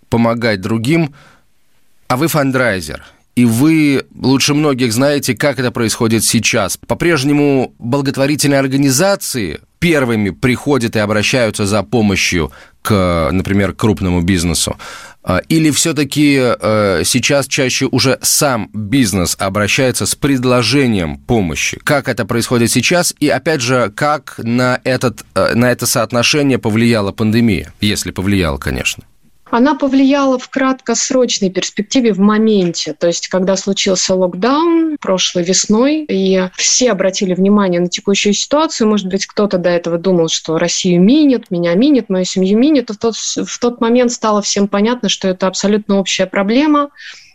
помогать 0.09 0.61
другим. 0.61 1.13
А 2.07 2.17
вы 2.17 2.27
фандрайзер. 2.27 3.03
и 3.35 3.45
вы 3.45 4.05
лучше 4.15 4.53
многих 4.53 4.93
знаете, 4.93 5.35
как 5.35 5.59
это 5.59 5.71
происходит 5.71 6.23
сейчас. 6.23 6.77
По-прежнему 6.77 7.73
благотворительные 7.79 8.59
организации 8.59 9.61
первыми 9.79 10.29
приходят 10.29 10.95
и 10.95 10.99
обращаются 10.99 11.65
за 11.65 11.83
помощью 11.83 12.51
к, 12.81 13.29
например, 13.31 13.73
крупному 13.73 14.21
бизнесу. 14.21 14.77
А, 15.23 15.37
или 15.49 15.69
все-таки 15.69 16.39
э, 16.39 17.03
сейчас 17.05 17.47
чаще 17.47 17.85
уже 17.85 18.17
сам 18.21 18.69
бизнес 18.73 19.35
обращается 19.39 20.05
с 20.05 20.15
предложением 20.15 21.17
помощи? 21.17 21.79
Как 21.83 22.07
это 22.07 22.25
происходит 22.25 22.71
сейчас? 22.71 23.13
И 23.19 23.29
опять 23.29 23.61
же, 23.61 23.91
как 23.95 24.35
на, 24.39 24.81
этот, 24.83 25.23
э, 25.35 25.53
на 25.53 25.71
это 25.71 25.85
соотношение 25.85 26.57
повлияла 26.57 27.11
пандемия? 27.11 27.71
Если 27.81 28.09
повлияла, 28.09 28.57
конечно. 28.57 29.03
Она 29.51 29.75
повлияла 29.75 30.39
в 30.39 30.49
краткосрочной 30.49 31.51
перспективе 31.51 32.13
в 32.13 32.19
моменте, 32.19 32.93
то 32.97 33.07
есть 33.07 33.27
когда 33.27 33.57
случился 33.57 34.15
локдаун 34.15 34.97
прошлой 34.97 35.43
весной, 35.43 36.05
и 36.07 36.47
все 36.55 36.91
обратили 36.91 37.33
внимание 37.33 37.81
на 37.81 37.89
текущую 37.89 38.33
ситуацию, 38.33 38.87
может 38.87 39.07
быть, 39.07 39.25
кто-то 39.25 39.57
до 39.57 39.69
этого 39.69 39.97
думал, 39.97 40.29
что 40.29 40.57
Россию 40.57 41.01
минит, 41.01 41.51
меня 41.51 41.75
минит, 41.75 42.09
мою 42.09 42.23
семью 42.23 42.57
минит, 42.57 42.89
в 42.89 42.97
тот, 42.97 43.15
в 43.15 43.59
тот 43.59 43.81
момент 43.81 44.13
стало 44.13 44.41
всем 44.41 44.69
понятно, 44.69 45.09
что 45.09 45.27
это 45.27 45.47
абсолютно 45.47 45.99
общая 45.99 46.27
проблема, 46.27 46.91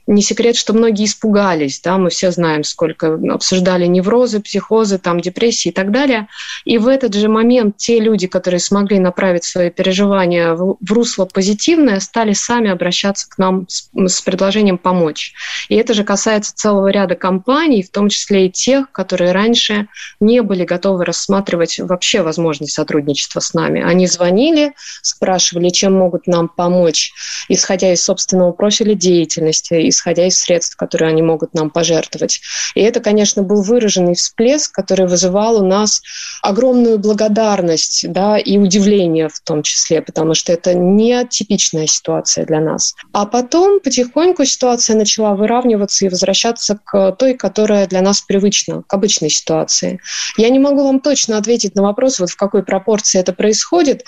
не 0.06 0.22
секрет, 0.22 0.56
что 0.56 0.72
многие 0.72 1.04
испугались, 1.04 1.80
да, 1.80 1.98
мы 1.98 2.10
все 2.10 2.30
знаем, 2.30 2.62
сколько 2.62 3.14
обсуждали 3.14 3.86
неврозы, 3.86 4.40
психозы, 4.40 4.98
там, 4.98 5.20
депрессии 5.20 5.70
и 5.70 5.72
так 5.72 5.90
далее. 5.90 6.28
И 6.64 6.78
в 6.78 6.86
этот 6.86 7.14
же 7.14 7.28
момент 7.28 7.76
те 7.76 7.98
люди, 7.98 8.26
которые 8.26 8.60
смогли 8.60 8.98
направить 8.98 9.44
свои 9.44 9.70
переживания 9.70 10.54
в, 10.54 10.76
русло 10.88 11.24
позитивное, 11.24 11.98
стали 12.00 12.34
сами 12.34 12.70
обращаться 12.70 13.28
к 13.28 13.36
нам 13.38 13.66
с, 13.68 13.90
с 13.94 14.20
предложением 14.20 14.78
помочь. 14.78 15.34
И 15.68 15.74
это 15.74 15.92
же 15.92 16.04
касается 16.04 16.54
целого 16.54 16.88
ряда 16.88 17.16
компаний, 17.16 17.82
в 17.82 17.90
том 17.90 18.08
числе 18.08 18.46
и 18.46 18.50
тех, 18.50 18.92
которые 18.92 19.32
раньше 19.32 19.88
не 20.20 20.40
были 20.42 20.64
готовы 20.64 21.04
рассматривать 21.04 21.80
вообще 21.80 22.22
возможность 22.22 22.74
сотрудничества 22.74 23.40
с 23.40 23.54
нами. 23.54 23.82
Они 23.82 24.06
звонили, 24.06 24.72
спрашивали, 25.02 25.70
чем 25.70 25.94
могут 25.94 26.28
нам 26.28 26.48
помочь, 26.48 27.12
исходя 27.48 27.92
из 27.92 28.04
собственного 28.04 28.52
профиля 28.52 28.94
деятельности, 28.94 29.88
исходя 29.96 30.26
из 30.26 30.38
средств, 30.38 30.76
которые 30.76 31.10
они 31.10 31.22
могут 31.22 31.54
нам 31.54 31.70
пожертвовать. 31.70 32.40
И 32.74 32.80
это, 32.80 33.00
конечно, 33.00 33.42
был 33.42 33.62
выраженный 33.62 34.14
всплеск, 34.14 34.72
который 34.72 35.06
вызывал 35.06 35.62
у 35.62 35.66
нас 35.66 36.02
огромную 36.42 36.98
благодарность 36.98 38.04
да, 38.10 38.38
и 38.38 38.58
удивление 38.58 39.28
в 39.28 39.40
том 39.40 39.62
числе, 39.62 40.02
потому 40.02 40.34
что 40.34 40.52
это 40.52 40.74
не 40.74 41.26
типичная 41.26 41.86
ситуация 41.86 42.44
для 42.46 42.60
нас. 42.60 42.94
А 43.12 43.26
потом 43.26 43.80
потихоньку 43.80 44.44
ситуация 44.44 44.96
начала 44.96 45.34
выравниваться 45.34 46.04
и 46.04 46.08
возвращаться 46.08 46.78
к 46.84 47.12
той, 47.12 47.34
которая 47.34 47.86
для 47.86 48.02
нас 48.02 48.20
привычна, 48.20 48.82
к 48.86 48.94
обычной 48.94 49.30
ситуации. 49.30 50.00
Я 50.36 50.50
не 50.50 50.58
могу 50.58 50.84
вам 50.84 51.00
точно 51.00 51.38
ответить 51.38 51.74
на 51.74 51.82
вопрос, 51.82 52.18
вот 52.18 52.30
в 52.30 52.36
какой 52.36 52.62
пропорции 52.62 53.18
это 53.18 53.32
происходит. 53.32 54.04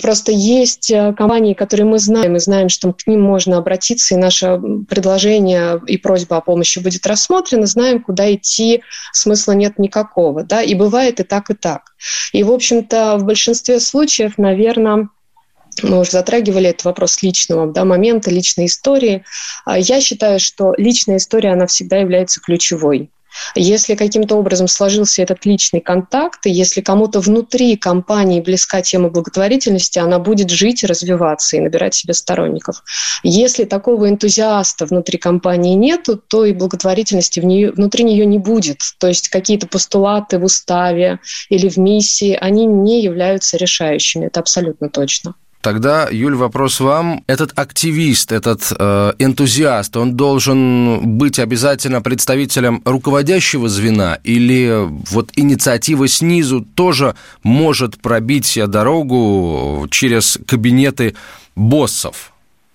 Просто 0.00 0.32
есть 0.32 0.90
э, 0.90 1.12
компании, 1.14 1.54
которые 1.54 1.86
мы 1.86 1.98
знаем, 1.98 2.36
и 2.36 2.40
знаем, 2.40 2.68
что 2.68 2.92
к 2.92 3.06
ним 3.06 3.22
можно 3.22 3.58
обратиться, 3.58 4.14
и 4.14 4.18
наше 4.18 4.60
предложение 4.88 5.31
предложение 5.32 5.80
и 5.86 5.96
просьба 5.96 6.36
о 6.36 6.40
помощи 6.40 6.78
будет 6.78 7.06
рассмотрена, 7.06 7.66
знаем, 7.66 8.02
куда 8.02 8.32
идти, 8.34 8.82
смысла 9.12 9.52
нет 9.52 9.78
никакого. 9.78 10.44
Да? 10.44 10.62
И 10.62 10.74
бывает 10.74 11.20
и 11.20 11.22
так, 11.22 11.50
и 11.50 11.54
так. 11.54 11.94
И, 12.32 12.42
в 12.42 12.50
общем-то, 12.50 13.16
в 13.18 13.24
большинстве 13.24 13.80
случаев, 13.80 14.38
наверное, 14.38 15.08
мы 15.82 16.00
уже 16.00 16.10
затрагивали 16.10 16.68
этот 16.68 16.84
вопрос 16.84 17.22
личного 17.22 17.72
да, 17.72 17.84
момента, 17.84 18.30
личной 18.30 18.66
истории. 18.66 19.24
А 19.64 19.78
я 19.78 20.00
считаю, 20.00 20.38
что 20.38 20.74
личная 20.76 21.16
история, 21.16 21.52
она 21.52 21.66
всегда 21.66 21.96
является 21.96 22.40
ключевой. 22.40 23.10
Если 23.54 23.94
каким-то 23.94 24.36
образом 24.36 24.68
сложился 24.68 25.22
этот 25.22 25.44
личный 25.44 25.80
контакт, 25.80 26.46
и 26.46 26.50
если 26.50 26.80
кому-то 26.80 27.20
внутри 27.20 27.76
компании 27.76 28.40
близка 28.40 28.82
тема 28.82 29.08
благотворительности, 29.08 29.98
она 29.98 30.18
будет 30.18 30.50
жить 30.50 30.82
и 30.82 30.86
развиваться 30.86 31.56
и 31.56 31.60
набирать 31.60 31.94
себе 31.94 32.14
сторонников. 32.14 32.82
Если 33.22 33.64
такого 33.64 34.08
энтузиаста 34.08 34.86
внутри 34.86 35.18
компании 35.18 35.74
нету, 35.74 36.16
то 36.16 36.44
и 36.44 36.52
благотворительности 36.52 37.40
в 37.40 37.44
нее, 37.44 37.72
внутри 37.72 38.04
нее 38.04 38.26
не 38.26 38.38
будет. 38.38 38.80
То 38.98 39.08
есть 39.08 39.28
какие-то 39.28 39.66
постулаты 39.66 40.38
в 40.38 40.44
уставе 40.44 41.20
или 41.48 41.68
в 41.68 41.76
миссии, 41.76 42.36
они 42.40 42.66
не 42.66 43.02
являются 43.02 43.56
решающими. 43.56 44.26
Это 44.26 44.40
абсолютно 44.40 44.88
точно. 44.88 45.34
Тогда, 45.62 46.08
Юль, 46.10 46.34
вопрос 46.34 46.80
вам. 46.80 47.22
Этот 47.28 47.56
активист, 47.56 48.32
этот 48.32 48.72
э, 48.76 49.12
энтузиаст, 49.20 49.96
он 49.96 50.16
должен 50.16 51.16
быть 51.18 51.38
обязательно 51.38 52.02
представителем 52.02 52.82
руководящего 52.84 53.68
звена 53.68 54.18
или 54.24 54.88
вот 55.10 55.30
инициатива 55.36 56.08
снизу 56.08 56.62
тоже 56.74 57.14
может 57.44 58.02
пробить 58.02 58.58
дорогу 58.66 59.86
через 59.88 60.36
кабинеты 60.48 61.14
боссов? 61.54 62.31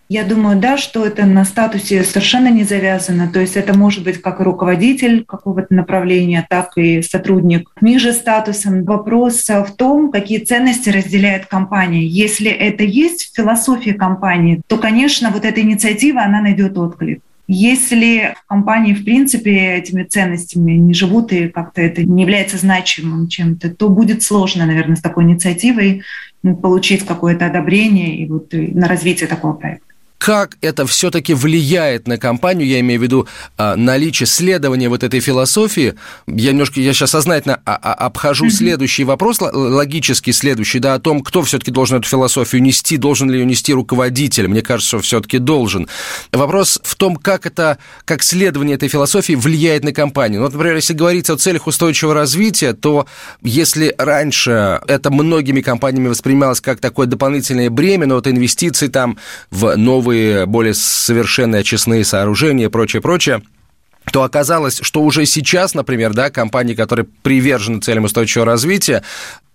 Я 0.09 0.23
думаю, 0.23 0.57
да, 0.57 0.77
что 0.77 1.05
это 1.05 1.25
на 1.25 1.43
статусе 1.43 2.03
совершенно 2.03 2.49
не 2.49 2.63
завязано. 2.63 3.27
То 3.27 3.41
есть 3.41 3.57
это 3.57 3.77
может 3.77 4.05
быть 4.05 4.21
как 4.21 4.39
руководитель 4.39 5.25
какого-то 5.25 5.73
направления, 5.73 6.47
так 6.49 6.77
и 6.77 7.01
сотрудник 7.01 7.69
ниже 7.81 8.13
статусом. 8.13 8.85
Вопрос 8.85 9.49
в 9.49 9.75
том, 9.75 10.09
какие 10.09 10.39
ценности 10.39 10.89
разделяет 10.89 11.47
компания. 11.47 12.05
Если 12.05 12.49
это 12.49 12.83
есть 12.83 13.25
в 13.25 13.35
философии 13.35 13.91
компании, 13.91 14.61
то, 14.67 14.77
конечно, 14.77 15.29
вот 15.29 15.43
эта 15.43 15.59
инициатива, 15.59 16.21
она 16.21 16.41
найдет 16.41 16.77
отклик. 16.77 17.21
Если 17.49 18.33
в 18.43 18.47
компании, 18.47 18.93
в 18.93 19.03
принципе, 19.03 19.75
этими 19.75 20.03
ценностями 20.03 20.73
не 20.73 20.93
живут 20.93 21.33
и 21.33 21.47
как-то 21.49 21.81
это 21.81 22.03
не 22.03 22.23
является 22.23 22.57
значимым 22.57 23.27
чем-то, 23.27 23.69
то 23.71 23.89
будет 23.89 24.23
сложно, 24.23 24.65
наверное, 24.65 24.95
с 24.95 25.01
такой 25.01 25.25
инициативой 25.25 26.03
получить 26.61 27.05
какое-то 27.05 27.45
одобрение 27.45 28.17
и 28.17 28.25
вот 28.25 28.49
на 28.51 28.87
развитие 28.87 29.27
такого 29.27 29.53
проекта 29.53 29.86
как 30.17 30.57
это 30.61 30.85
все-таки 30.85 31.33
влияет 31.33 32.07
на 32.07 32.17
компанию, 32.17 32.67
я 32.67 32.79
имею 32.79 32.99
в 32.99 33.03
виду 33.03 33.27
а, 33.57 33.75
наличие 33.75 34.27
следования 34.27 34.89
вот 34.89 35.03
этой 35.03 35.19
философии. 35.19 35.95
Я 36.27 36.51
немножко, 36.51 36.81
я 36.81 36.93
сейчас 36.93 37.11
сознательно 37.11 37.61
а, 37.65 37.75
а, 37.75 37.93
обхожу 37.93 38.49
следующий 38.49 39.03
вопрос, 39.03 39.39
логически 39.39 40.31
следующий, 40.31 40.79
да, 40.79 40.95
о 40.95 40.99
том, 40.99 41.21
кто 41.21 41.43
все-таки 41.43 41.71
должен 41.71 41.99
эту 41.99 42.07
философию 42.07 42.61
нести, 42.61 42.97
должен 42.97 43.29
ли 43.29 43.39
ее 43.39 43.45
нести 43.45 43.73
руководитель. 43.73 44.47
Мне 44.47 44.61
кажется, 44.61 44.89
что 44.89 44.99
все-таки 44.99 45.37
должен. 45.37 45.87
Вопрос 46.31 46.79
в 46.83 46.95
том, 46.95 47.15
как 47.15 47.45
это, 47.45 47.77
как 48.05 48.23
следование 48.23 48.75
этой 48.75 48.89
философии 48.89 49.33
влияет 49.33 49.83
на 49.83 49.93
компанию. 49.93 50.39
Ну, 50.39 50.45
вот, 50.45 50.53
например, 50.53 50.75
если 50.75 50.93
говорить 50.93 51.29
о 51.29 51.37
целях 51.37 51.67
устойчивого 51.67 52.13
развития, 52.13 52.73
то 52.73 53.07
если 53.43 53.93
раньше 53.97 54.81
это 54.87 55.11
многими 55.11 55.61
компаниями 55.61 56.07
воспринималось 56.07 56.59
как 56.59 56.79
такое 56.79 57.07
дополнительное 57.07 57.69
бремя, 57.69 58.07
но 58.07 58.15
вот 58.15 58.27
инвестиции 58.27 58.87
там 58.87 59.17
в 59.51 59.75
новые 59.77 60.06
новые, 60.07 60.45
более 60.45 60.73
совершенные 60.73 61.61
очистные 61.61 62.05
сооружения 62.05 62.67
и 62.67 62.69
прочее, 62.69 63.01
прочее 63.01 63.41
то 64.13 64.23
оказалось, 64.23 64.79
что 64.81 65.01
уже 65.01 65.25
сейчас, 65.25 65.73
например, 65.73 66.13
да, 66.13 66.29
компании, 66.29 66.75
которые 66.75 67.05
привержены 67.23 67.81
целям 67.81 68.05
устойчивого 68.05 68.45
развития, 68.45 69.03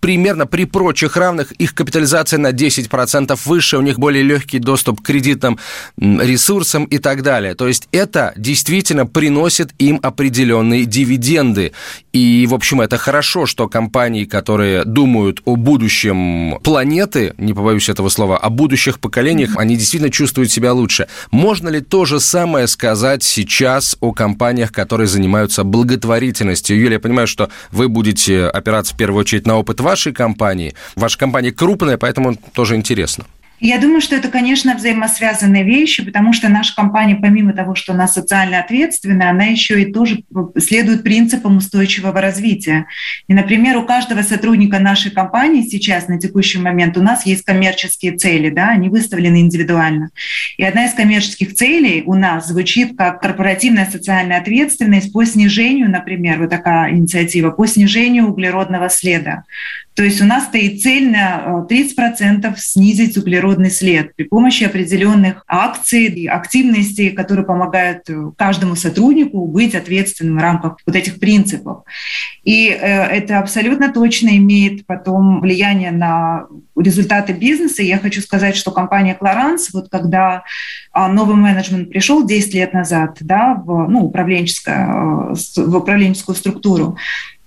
примерно 0.03 0.45
при 0.45 0.65
прочих 0.65 1.15
равных 1.15 1.53
их 1.53 1.73
капитализация 1.73 2.37
на 2.37 2.51
10% 2.51 3.39
выше, 3.45 3.77
у 3.77 3.81
них 3.81 3.99
более 3.99 4.21
легкий 4.21 4.59
доступ 4.59 4.99
к 4.99 5.05
кредитным 5.05 5.57
ресурсам 5.97 6.83
и 6.83 6.97
так 6.97 7.21
далее. 7.21 7.55
То 7.55 7.69
есть 7.69 7.87
это 7.93 8.33
действительно 8.35 9.05
приносит 9.05 9.71
им 9.79 10.01
определенные 10.03 10.83
дивиденды. 10.83 11.71
И, 12.11 12.45
в 12.49 12.53
общем, 12.53 12.81
это 12.81 12.97
хорошо, 12.97 13.45
что 13.45 13.69
компании, 13.69 14.25
которые 14.25 14.83
думают 14.83 15.41
о 15.45 15.55
будущем 15.55 16.59
планеты, 16.63 17.33
не 17.37 17.53
побоюсь 17.53 17.87
этого 17.87 18.09
слова, 18.09 18.37
о 18.37 18.49
будущих 18.49 18.99
поколениях, 18.99 19.51
они 19.55 19.77
действительно 19.77 20.11
чувствуют 20.11 20.51
себя 20.51 20.73
лучше. 20.73 21.07
Можно 21.31 21.69
ли 21.69 21.79
то 21.79 22.03
же 22.03 22.19
самое 22.19 22.67
сказать 22.67 23.23
сейчас 23.23 23.95
о 24.01 24.11
компаниях, 24.11 24.73
которые 24.73 25.07
занимаются 25.07 25.63
благотворительностью? 25.63 26.77
Юлия, 26.77 26.95
я 26.95 26.99
понимаю, 26.99 27.27
что 27.27 27.49
вы 27.71 27.87
будете 27.87 28.47
опираться 28.47 28.93
в 28.93 28.97
первую 28.97 29.21
очередь 29.21 29.47
на 29.47 29.57
опыт 29.57 29.79
вашей 29.93 30.11
компании. 30.11 30.73
Ваша 30.95 31.19
компания 31.19 31.51
крупная, 31.51 31.97
поэтому 31.97 32.35
тоже 32.53 32.75
интересно. 32.75 33.25
Я 33.65 33.79
думаю, 33.79 34.01
что 34.01 34.17
это, 34.17 34.27
конечно, 34.27 34.75
взаимосвязанные 34.75 35.63
вещи, 35.63 36.03
потому 36.03 36.33
что 36.33 36.49
наша 36.49 36.75
компания, 36.75 37.15
помимо 37.15 37.53
того, 37.53 37.75
что 37.75 37.93
она 37.93 38.09
социально 38.09 38.59
ответственная, 38.59 39.29
она 39.29 39.45
еще 39.45 39.81
и 39.81 39.93
тоже 39.93 40.23
следует 40.57 41.03
принципам 41.03 41.55
устойчивого 41.55 42.19
развития. 42.19 42.87
И, 43.29 43.33
например, 43.33 43.77
у 43.77 43.85
каждого 43.85 44.21
сотрудника 44.21 44.79
нашей 44.79 45.11
компании 45.11 45.61
сейчас, 45.61 46.09
на 46.09 46.19
текущий 46.19 46.57
момент, 46.57 46.97
у 46.97 47.01
нас 47.01 47.25
есть 47.25 47.45
коммерческие 47.45 48.17
цели, 48.17 48.49
да, 48.49 48.67
они 48.71 48.89
выставлены 48.89 49.39
индивидуально. 49.39 50.09
И 50.57 50.63
одна 50.63 50.85
из 50.87 50.93
коммерческих 50.93 51.53
целей 51.53 52.03
у 52.05 52.15
нас 52.15 52.49
звучит 52.49 52.97
как 52.97 53.21
корпоративная 53.21 53.85
социальная 53.89 54.41
ответственность 54.41 55.13
по 55.13 55.23
снижению, 55.23 55.89
например, 55.89 56.39
вот 56.39 56.49
такая 56.49 56.91
инициатива, 56.91 57.49
по 57.51 57.65
снижению 57.65 58.27
углеродного 58.27 58.89
следа. 58.89 59.45
То 59.95 60.03
есть 60.03 60.21
у 60.21 60.25
нас 60.25 60.45
стоит 60.45 60.81
цель 60.81 61.11
на 61.11 61.65
30% 61.69 62.53
снизить 62.57 63.17
углеродный 63.17 63.69
след 63.69 64.15
при 64.15 64.23
помощи 64.23 64.63
определенных 64.63 65.43
акций 65.47 66.05
и 66.05 66.27
активностей, 66.27 67.11
которые 67.11 67.45
помогают 67.45 68.07
каждому 68.37 68.75
сотруднику 68.75 69.45
быть 69.45 69.75
ответственным 69.75 70.37
в 70.37 70.41
рамках 70.41 70.77
вот 70.85 70.95
этих 70.95 71.19
принципов. 71.19 71.83
И 72.43 72.65
это 72.65 73.39
абсолютно 73.39 73.93
точно 73.93 74.35
имеет 74.37 74.85
потом 74.85 75.39
влияние 75.41 75.91
на 75.91 76.47
результаты 76.75 77.33
бизнеса. 77.33 77.83
Я 77.83 77.99
хочу 77.99 78.21
сказать, 78.21 78.55
что 78.55 78.71
компания 78.71 79.17
Clarance, 79.19 79.69
вот 79.73 79.89
когда 79.89 80.43
а, 80.91 81.07
новый 81.07 81.35
менеджмент 81.35 81.89
пришел 81.89 82.25
10 82.25 82.53
лет 82.53 82.73
назад 82.73 83.17
да, 83.21 83.55
в, 83.55 83.87
ну, 83.87 84.05
управленческую, 84.05 85.35
в 85.35 85.75
управленческую 85.75 86.35
структуру, 86.35 86.97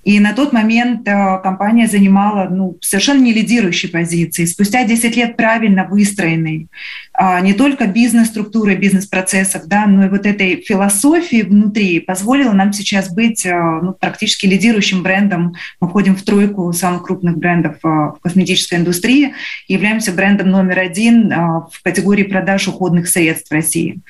и 0.06 0.20
на 0.20 0.34
тот 0.34 0.52
момент 0.52 1.08
э, 1.08 1.40
компания 1.42 1.88
занимала 1.88 2.48
ну, 2.48 2.78
совершенно 2.80 3.20
не 3.20 3.32
лидирующие 3.32 3.90
позиции. 3.90 4.44
Спустя 4.44 4.84
10 4.84 5.16
лет 5.16 5.36
правильно 5.36 5.84
выстроенной 5.84 6.68
а, 7.12 7.15
не 7.42 7.54
только 7.54 7.86
бизнес-структуры, 7.86 8.76
бизнес-процессов, 8.76 9.66
да, 9.66 9.86
но 9.86 10.06
и 10.06 10.08
вот 10.08 10.26
этой 10.26 10.62
философии 10.62 11.42
внутри 11.42 12.00
позволила 12.00 12.52
нам 12.52 12.72
сейчас 12.72 13.12
быть 13.12 13.46
э, 13.46 13.54
ну, 13.82 13.92
практически 13.92 14.46
лидирующим 14.46 15.02
брендом. 15.02 15.54
Мы 15.80 15.88
входим 15.88 16.14
в 16.14 16.22
тройку 16.22 16.72
самых 16.72 17.04
крупных 17.04 17.38
брендов 17.38 17.76
э, 17.82 17.88
в 17.88 18.18
косметической 18.22 18.78
индустрии 18.78 19.34
являемся 19.68 20.12
брендом 20.12 20.50
номер 20.50 20.78
один 20.78 21.28
в 21.28 21.82
категории 21.82 22.24
продаж 22.24 22.68
уходных 22.68 23.08
средств 23.08 23.50
в 23.50 23.52
России. 23.52 24.00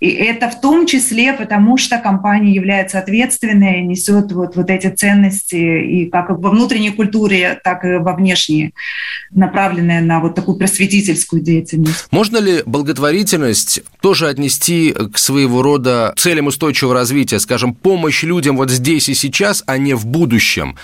И 0.00 0.08
это 0.08 0.50
в 0.50 0.60
том 0.60 0.86
числе 0.86 1.32
потому, 1.32 1.76
что 1.76 1.98
компания 1.98 2.52
является 2.52 2.98
ответственной, 2.98 3.82
несет 3.82 4.32
вот, 4.32 4.56
вот 4.56 4.70
эти 4.70 4.88
ценности 4.88 5.56
и 5.56 6.06
как 6.10 6.30
во 6.30 6.50
внутренней 6.50 6.90
культуре, 6.90 7.58
так 7.62 7.84
и 7.84 7.96
во 7.96 8.14
внешней, 8.14 8.74
направленные 9.30 10.00
на 10.00 10.20
вот 10.20 10.34
такую 10.34 10.58
просветительскую 10.58 11.42
деятельность. 11.42 12.08
Можно 12.10 12.38
ли 12.38 12.45
благотворительность 12.64 13.82
тоже 14.00 14.28
отнести 14.28 14.94
к 15.12 15.18
своего 15.18 15.62
рода 15.62 16.14
целям 16.16 16.46
устойчивого 16.46 16.94
развития, 16.94 17.40
скажем, 17.40 17.74
помощь 17.74 18.22
людям 18.22 18.56
вот 18.56 18.70
здесь 18.70 19.08
и 19.08 19.14
сейчас, 19.14 19.62
а 19.66 19.78
не 19.78 19.94
в 19.94 20.06
будущем? 20.06 20.76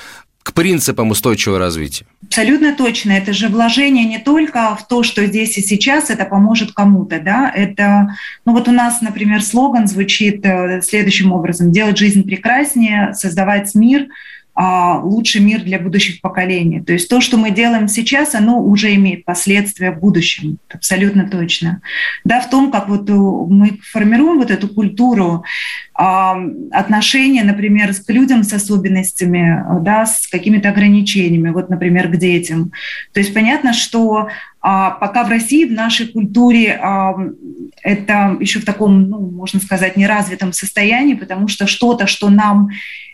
к 0.42 0.54
принципам 0.54 1.10
устойчивого 1.10 1.60
развития. 1.60 2.04
Абсолютно 2.26 2.74
точно. 2.74 3.12
Это 3.12 3.32
же 3.32 3.46
вложение 3.46 4.04
не 4.04 4.18
только 4.18 4.74
в 4.74 4.88
то, 4.88 5.04
что 5.04 5.24
здесь 5.26 5.56
и 5.56 5.62
сейчас 5.62 6.10
это 6.10 6.24
поможет 6.24 6.72
кому-то. 6.72 7.20
Да? 7.20 7.48
Это, 7.54 8.16
ну 8.44 8.52
вот 8.52 8.66
у 8.66 8.72
нас, 8.72 9.00
например, 9.02 9.40
слоган 9.40 9.86
звучит 9.86 10.44
э, 10.44 10.82
следующим 10.82 11.30
образом. 11.30 11.70
Делать 11.70 11.96
жизнь 11.96 12.24
прекраснее, 12.24 13.14
создавать 13.14 13.72
мир– 13.74 14.08
лучший 14.54 15.40
мир 15.40 15.62
для 15.62 15.78
будущих 15.78 16.20
поколений. 16.20 16.80
То 16.80 16.92
есть 16.92 17.08
то, 17.08 17.20
что 17.20 17.38
мы 17.38 17.50
делаем 17.50 17.88
сейчас, 17.88 18.34
оно 18.34 18.60
уже 18.60 18.94
имеет 18.94 19.24
последствия 19.24 19.92
в 19.92 20.00
будущем, 20.00 20.58
абсолютно 20.72 21.28
точно. 21.28 21.80
Да, 22.24 22.40
в 22.40 22.50
том, 22.50 22.70
как 22.70 22.88
вот 22.88 23.08
мы 23.08 23.78
формируем 23.82 24.38
вот 24.38 24.50
эту 24.50 24.68
культуру 24.68 25.44
а, 25.94 26.36
отношения, 26.70 27.44
например, 27.44 27.94
к 27.94 28.10
людям 28.10 28.44
с 28.44 28.52
особенностями, 28.52 29.64
да, 29.80 30.04
с 30.04 30.26
какими-то 30.28 30.68
ограничениями, 30.68 31.50
вот, 31.50 31.70
например, 31.70 32.08
к 32.08 32.16
детям. 32.16 32.72
То 33.12 33.20
есть 33.20 33.32
понятно, 33.32 33.72
что 33.72 34.28
а, 34.62 34.92
пока 34.92 35.24
в 35.24 35.28
России, 35.28 35.64
в 35.64 35.72
нашей 35.72 36.06
культуре 36.06 36.80
это 37.82 38.36
еще 38.40 38.60
в 38.60 38.64
таком, 38.64 39.08
ну, 39.08 39.18
можно 39.18 39.60
сказать, 39.60 39.96
неразвитом 39.96 40.52
состоянии, 40.52 41.14
потому 41.14 41.48
что 41.48 41.66
что-то, 41.66 42.06
что 42.06 42.30
нам 42.30 42.70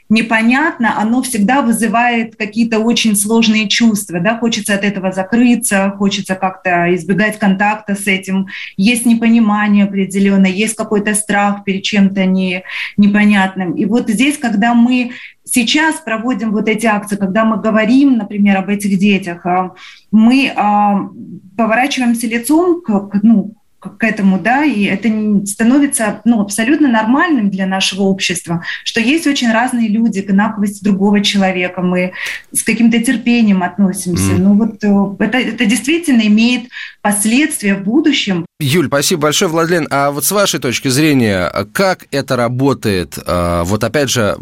непонятно, 0.08 0.98
оно 1.00 1.22
всегда 1.22 1.60
вызывает 1.60 2.36
какие-то 2.36 2.78
очень 2.78 3.14
сложные 3.14 3.68
чувства. 3.68 4.20
Да? 4.20 4.38
Хочется 4.38 4.74
от 4.74 4.84
этого 4.84 5.12
закрыться, 5.12 5.94
хочется 5.98 6.34
как-то 6.34 6.94
избегать 6.94 7.38
контакта 7.38 7.94
с 7.94 8.06
этим. 8.06 8.46
Есть 8.76 9.04
непонимание 9.04 9.84
определенное, 9.84 10.50
есть 10.50 10.76
какой-то 10.76 11.14
страх 11.14 11.64
перед 11.64 11.82
чем-то 11.82 12.24
не, 12.24 12.64
непонятным. 12.96 13.72
И 13.72 13.84
вот 13.84 14.08
здесь, 14.08 14.38
когда 14.38 14.74
мы 14.74 15.12
сейчас 15.50 15.96
проводим 15.96 16.52
вот 16.52 16.68
эти 16.68 16.86
акции, 16.86 17.16
когда 17.16 17.44
мы 17.44 17.60
говорим, 17.60 18.16
например, 18.18 18.58
об 18.58 18.68
этих 18.68 18.98
детях, 18.98 19.44
а, 19.46 19.74
мы 20.10 20.52
а, 20.54 21.08
поворачиваемся 21.56 22.26
лицом 22.26 22.82
к, 22.82 23.10
ну, 23.22 23.54
к 23.80 24.02
этому, 24.02 24.40
да, 24.40 24.64
и 24.64 24.84
это 24.84 25.08
становится 25.46 26.20
ну, 26.24 26.40
абсолютно 26.40 26.88
нормальным 26.88 27.48
для 27.48 27.64
нашего 27.64 28.02
общества, 28.02 28.64
что 28.82 29.00
есть 29.00 29.26
очень 29.28 29.52
разные 29.52 29.88
люди 29.88 30.20
к 30.20 30.30
инаковости 30.30 30.82
другого 30.82 31.20
человека, 31.20 31.80
мы 31.80 32.12
с 32.52 32.64
каким-то 32.64 32.98
терпением 33.00 33.62
относимся. 33.62 34.32
Mm. 34.32 34.38
Ну 34.38 34.54
вот 34.54 34.82
э, 34.82 35.24
это, 35.24 35.38
это 35.38 35.64
действительно 35.64 36.22
имеет 36.22 36.68
последствия 37.08 37.74
в 37.74 37.84
будущем. 37.84 38.44
Юль, 38.60 38.88
спасибо 38.88 39.22
большое, 39.22 39.50
Владлен. 39.50 39.88
А 39.90 40.10
вот 40.10 40.26
с 40.26 40.30
вашей 40.30 40.60
точки 40.60 40.88
зрения, 40.88 41.50
как 41.72 42.06
это 42.10 42.36
работает? 42.36 43.18
А, 43.26 43.64
вот 43.64 43.82
опять 43.82 44.10
же, 44.10 44.36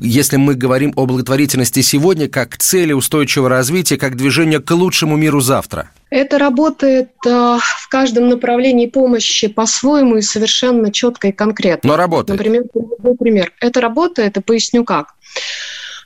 если 0.00 0.36
мы 0.36 0.54
говорим 0.54 0.92
о 0.96 1.06
благотворительности 1.06 1.82
сегодня, 1.82 2.28
как 2.28 2.56
цели 2.56 2.92
устойчивого 2.92 3.48
развития, 3.48 3.96
как 3.96 4.16
движение 4.16 4.58
к 4.58 4.72
лучшему 4.72 5.16
миру 5.16 5.40
завтра? 5.40 5.92
Это 6.10 6.38
работает 6.38 7.10
э, 7.24 7.30
в 7.30 7.88
каждом 7.88 8.28
направлении 8.28 8.86
помощи 8.86 9.46
по-своему 9.46 10.16
и 10.16 10.22
совершенно 10.22 10.90
четко 10.90 11.28
и 11.28 11.32
конкретно. 11.32 11.90
Но 11.90 11.96
работает. 11.96 12.40
Например, 12.40 12.64
например, 13.04 13.52
это 13.60 13.80
работает, 13.80 14.36
и 14.36 14.40
поясню 14.40 14.82
как. 14.82 15.14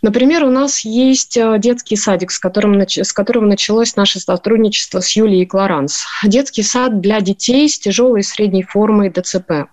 Например, 0.04 0.44
у 0.44 0.50
нас 0.50 0.84
есть 0.84 1.38
э, 1.38 1.58
детский 1.58 1.96
садик, 1.96 2.30
с 2.30 2.38
которым, 2.38 2.78
с 2.86 3.10
которого 3.10 3.46
началось 3.46 3.96
наше 3.96 4.20
сотрудничество 4.20 5.00
с 5.00 5.16
Юлией 5.16 5.46
Кларанс. 5.46 6.04
Детский 6.22 6.62
сад 6.62 7.00
для 7.00 7.22
детей 7.22 7.66
с 7.66 7.78
тяжелой 7.78 8.20
и 8.20 8.22
средней 8.22 8.64
формой 8.64 9.08
ДЦП. 9.08 9.70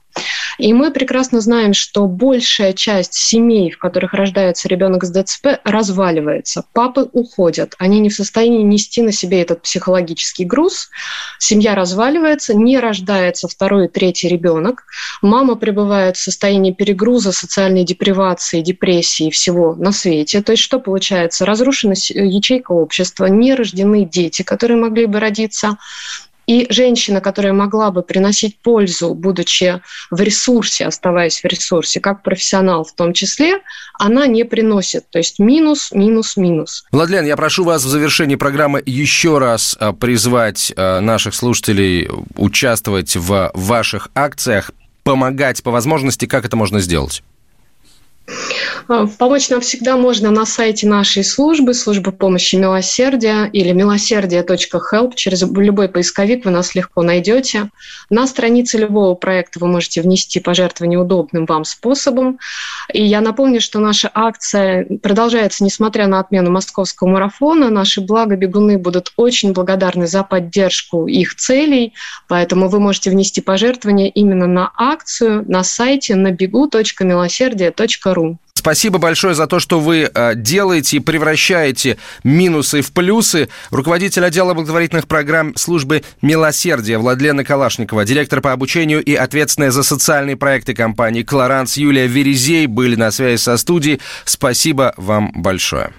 И 0.57 0.73
мы 0.73 0.91
прекрасно 0.91 1.41
знаем, 1.41 1.73
что 1.73 2.05
большая 2.05 2.73
часть 2.73 3.13
семей, 3.13 3.71
в 3.71 3.79
которых 3.79 4.13
рождается 4.13 4.67
ребенок 4.67 5.03
с 5.03 5.11
ДЦП, 5.11 5.59
разваливается. 5.63 6.65
Папы 6.73 7.09
уходят. 7.13 7.75
Они 7.79 7.99
не 7.99 8.09
в 8.09 8.13
состоянии 8.13 8.61
нести 8.61 9.01
на 9.01 9.11
себе 9.11 9.41
этот 9.41 9.61
психологический 9.61 10.45
груз. 10.45 10.89
Семья 11.39 11.73
разваливается, 11.73 12.53
не 12.53 12.79
рождается 12.79 13.47
второй 13.47 13.85
и 13.85 13.89
третий 13.89 14.27
ребенок. 14.27 14.83
Мама 15.21 15.55
пребывает 15.55 16.17
в 16.17 16.21
состоянии 16.21 16.71
перегруза, 16.71 17.31
социальной 17.31 17.83
депривации, 17.83 18.61
депрессии 18.61 19.29
всего 19.29 19.75
на 19.75 19.91
свете. 19.91 20.41
То 20.41 20.51
есть 20.51 20.63
что 20.63 20.79
получается? 20.79 21.45
Разрушена 21.45 21.93
ячейка 21.93 22.71
общества, 22.71 23.25
не 23.25 23.55
рождены 23.55 24.05
дети, 24.05 24.43
которые 24.43 24.77
могли 24.77 25.05
бы 25.05 25.19
родиться, 25.19 25.77
и 26.47 26.67
женщина, 26.69 27.21
которая 27.21 27.53
могла 27.53 27.91
бы 27.91 28.01
приносить 28.01 28.57
пользу, 28.59 29.13
будучи 29.13 29.81
в 30.09 30.21
ресурсе, 30.21 30.85
оставаясь 30.85 31.41
в 31.41 31.45
ресурсе, 31.45 31.99
как 31.99 32.23
профессионал 32.23 32.83
в 32.83 32.93
том 32.93 33.13
числе, 33.13 33.61
она 33.99 34.27
не 34.27 34.43
приносит. 34.43 35.09
То 35.09 35.19
есть 35.19 35.39
минус, 35.39 35.91
минус, 35.91 36.37
минус. 36.37 36.85
Владлен, 36.91 37.25
я 37.25 37.35
прошу 37.37 37.63
вас 37.63 37.83
в 37.83 37.87
завершении 37.87 38.35
программы 38.35 38.81
еще 38.85 39.37
раз 39.37 39.77
а, 39.79 39.93
призвать 39.93 40.73
а, 40.75 40.99
наших 40.99 41.35
слушателей 41.35 42.09
участвовать 42.35 43.15
в 43.15 43.51
ваших 43.53 44.09
акциях, 44.15 44.71
помогать 45.03 45.61
по 45.63 45.71
возможности. 45.71 46.25
Как 46.25 46.45
это 46.45 46.55
можно 46.55 46.79
сделать? 46.79 47.23
А, 48.87 49.07
помочь 49.07 49.49
нам 49.49 49.61
всегда 49.61 49.97
можно 49.97 50.29
на 50.31 50.45
сайте 50.45 50.87
нашей 50.87 51.23
службы, 51.23 51.73
службы 51.73 52.11
помощи 52.11 52.55
милосердия 52.55 53.45
или 53.45 53.71
милосердие.help. 53.71 55.15
Через 55.15 55.41
любой 55.43 55.89
поисковик 55.89 56.45
вы 56.45 56.51
нас 56.51 56.75
легко 56.75 57.01
найдете. 57.01 57.69
На 58.09 58.27
странице 58.27 58.77
любого 58.77 59.15
проекта 59.15 59.59
вы 59.59 59.67
можете 59.67 60.01
внести 60.01 60.39
пожертвование 60.39 60.99
удобным 60.99 61.45
вам 61.45 61.65
способом. 61.65 62.39
И 62.93 63.03
я 63.03 63.21
напомню, 63.21 63.61
что 63.61 63.79
наша 63.79 64.11
акция 64.13 64.85
продолжается, 65.01 65.63
несмотря 65.63 66.07
на 66.07 66.19
отмену 66.19 66.51
московского 66.51 67.07
марафона. 67.07 67.69
Наши 67.69 68.01
благобегуны 68.01 68.77
будут 68.77 69.13
очень 69.15 69.53
благодарны 69.53 70.07
за 70.07 70.23
поддержку 70.23 71.07
их 71.07 71.35
целей, 71.35 71.93
поэтому 72.27 72.67
вы 72.69 72.79
можете 72.79 73.09
внести 73.09 73.41
пожертвование 73.41 74.09
именно 74.09 74.47
на 74.47 74.71
акцию 74.75 75.45
на 75.47 75.63
сайте 75.63 76.15
набегу.милосердие.ру. 76.15 78.37
Спасибо 78.53 78.99
большое 78.99 79.33
за 79.33 79.47
то, 79.47 79.59
что 79.59 79.79
вы 79.79 80.09
э, 80.13 80.35
делаете 80.35 80.97
и 80.97 80.99
превращаете 80.99 81.97
минусы 82.23 82.81
в 82.81 82.91
плюсы. 82.91 83.49
Руководитель 83.71 84.23
отдела 84.23 84.53
благотворительных 84.53 85.07
программ 85.07 85.55
службы 85.55 86.03
«Милосердие» 86.21 86.97
Владлена 86.97 87.43
Калашникова, 87.43 88.05
директор 88.05 88.41
по 88.41 88.51
обучению 88.51 89.03
и 89.03 89.15
ответственная 89.15 89.71
за 89.71 89.83
социальные 89.83 90.37
проекты 90.37 90.73
компании 90.73 91.23
«Кларанс» 91.23 91.77
Юлия 91.77 92.07
Верезей 92.07 92.67
были 92.67 92.95
на 92.95 93.11
связи 93.11 93.41
со 93.41 93.57
студией. 93.57 93.99
Спасибо 94.25 94.93
вам 94.97 95.31
большое. 95.33 95.91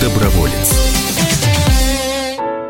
Доброволец. 0.00 0.81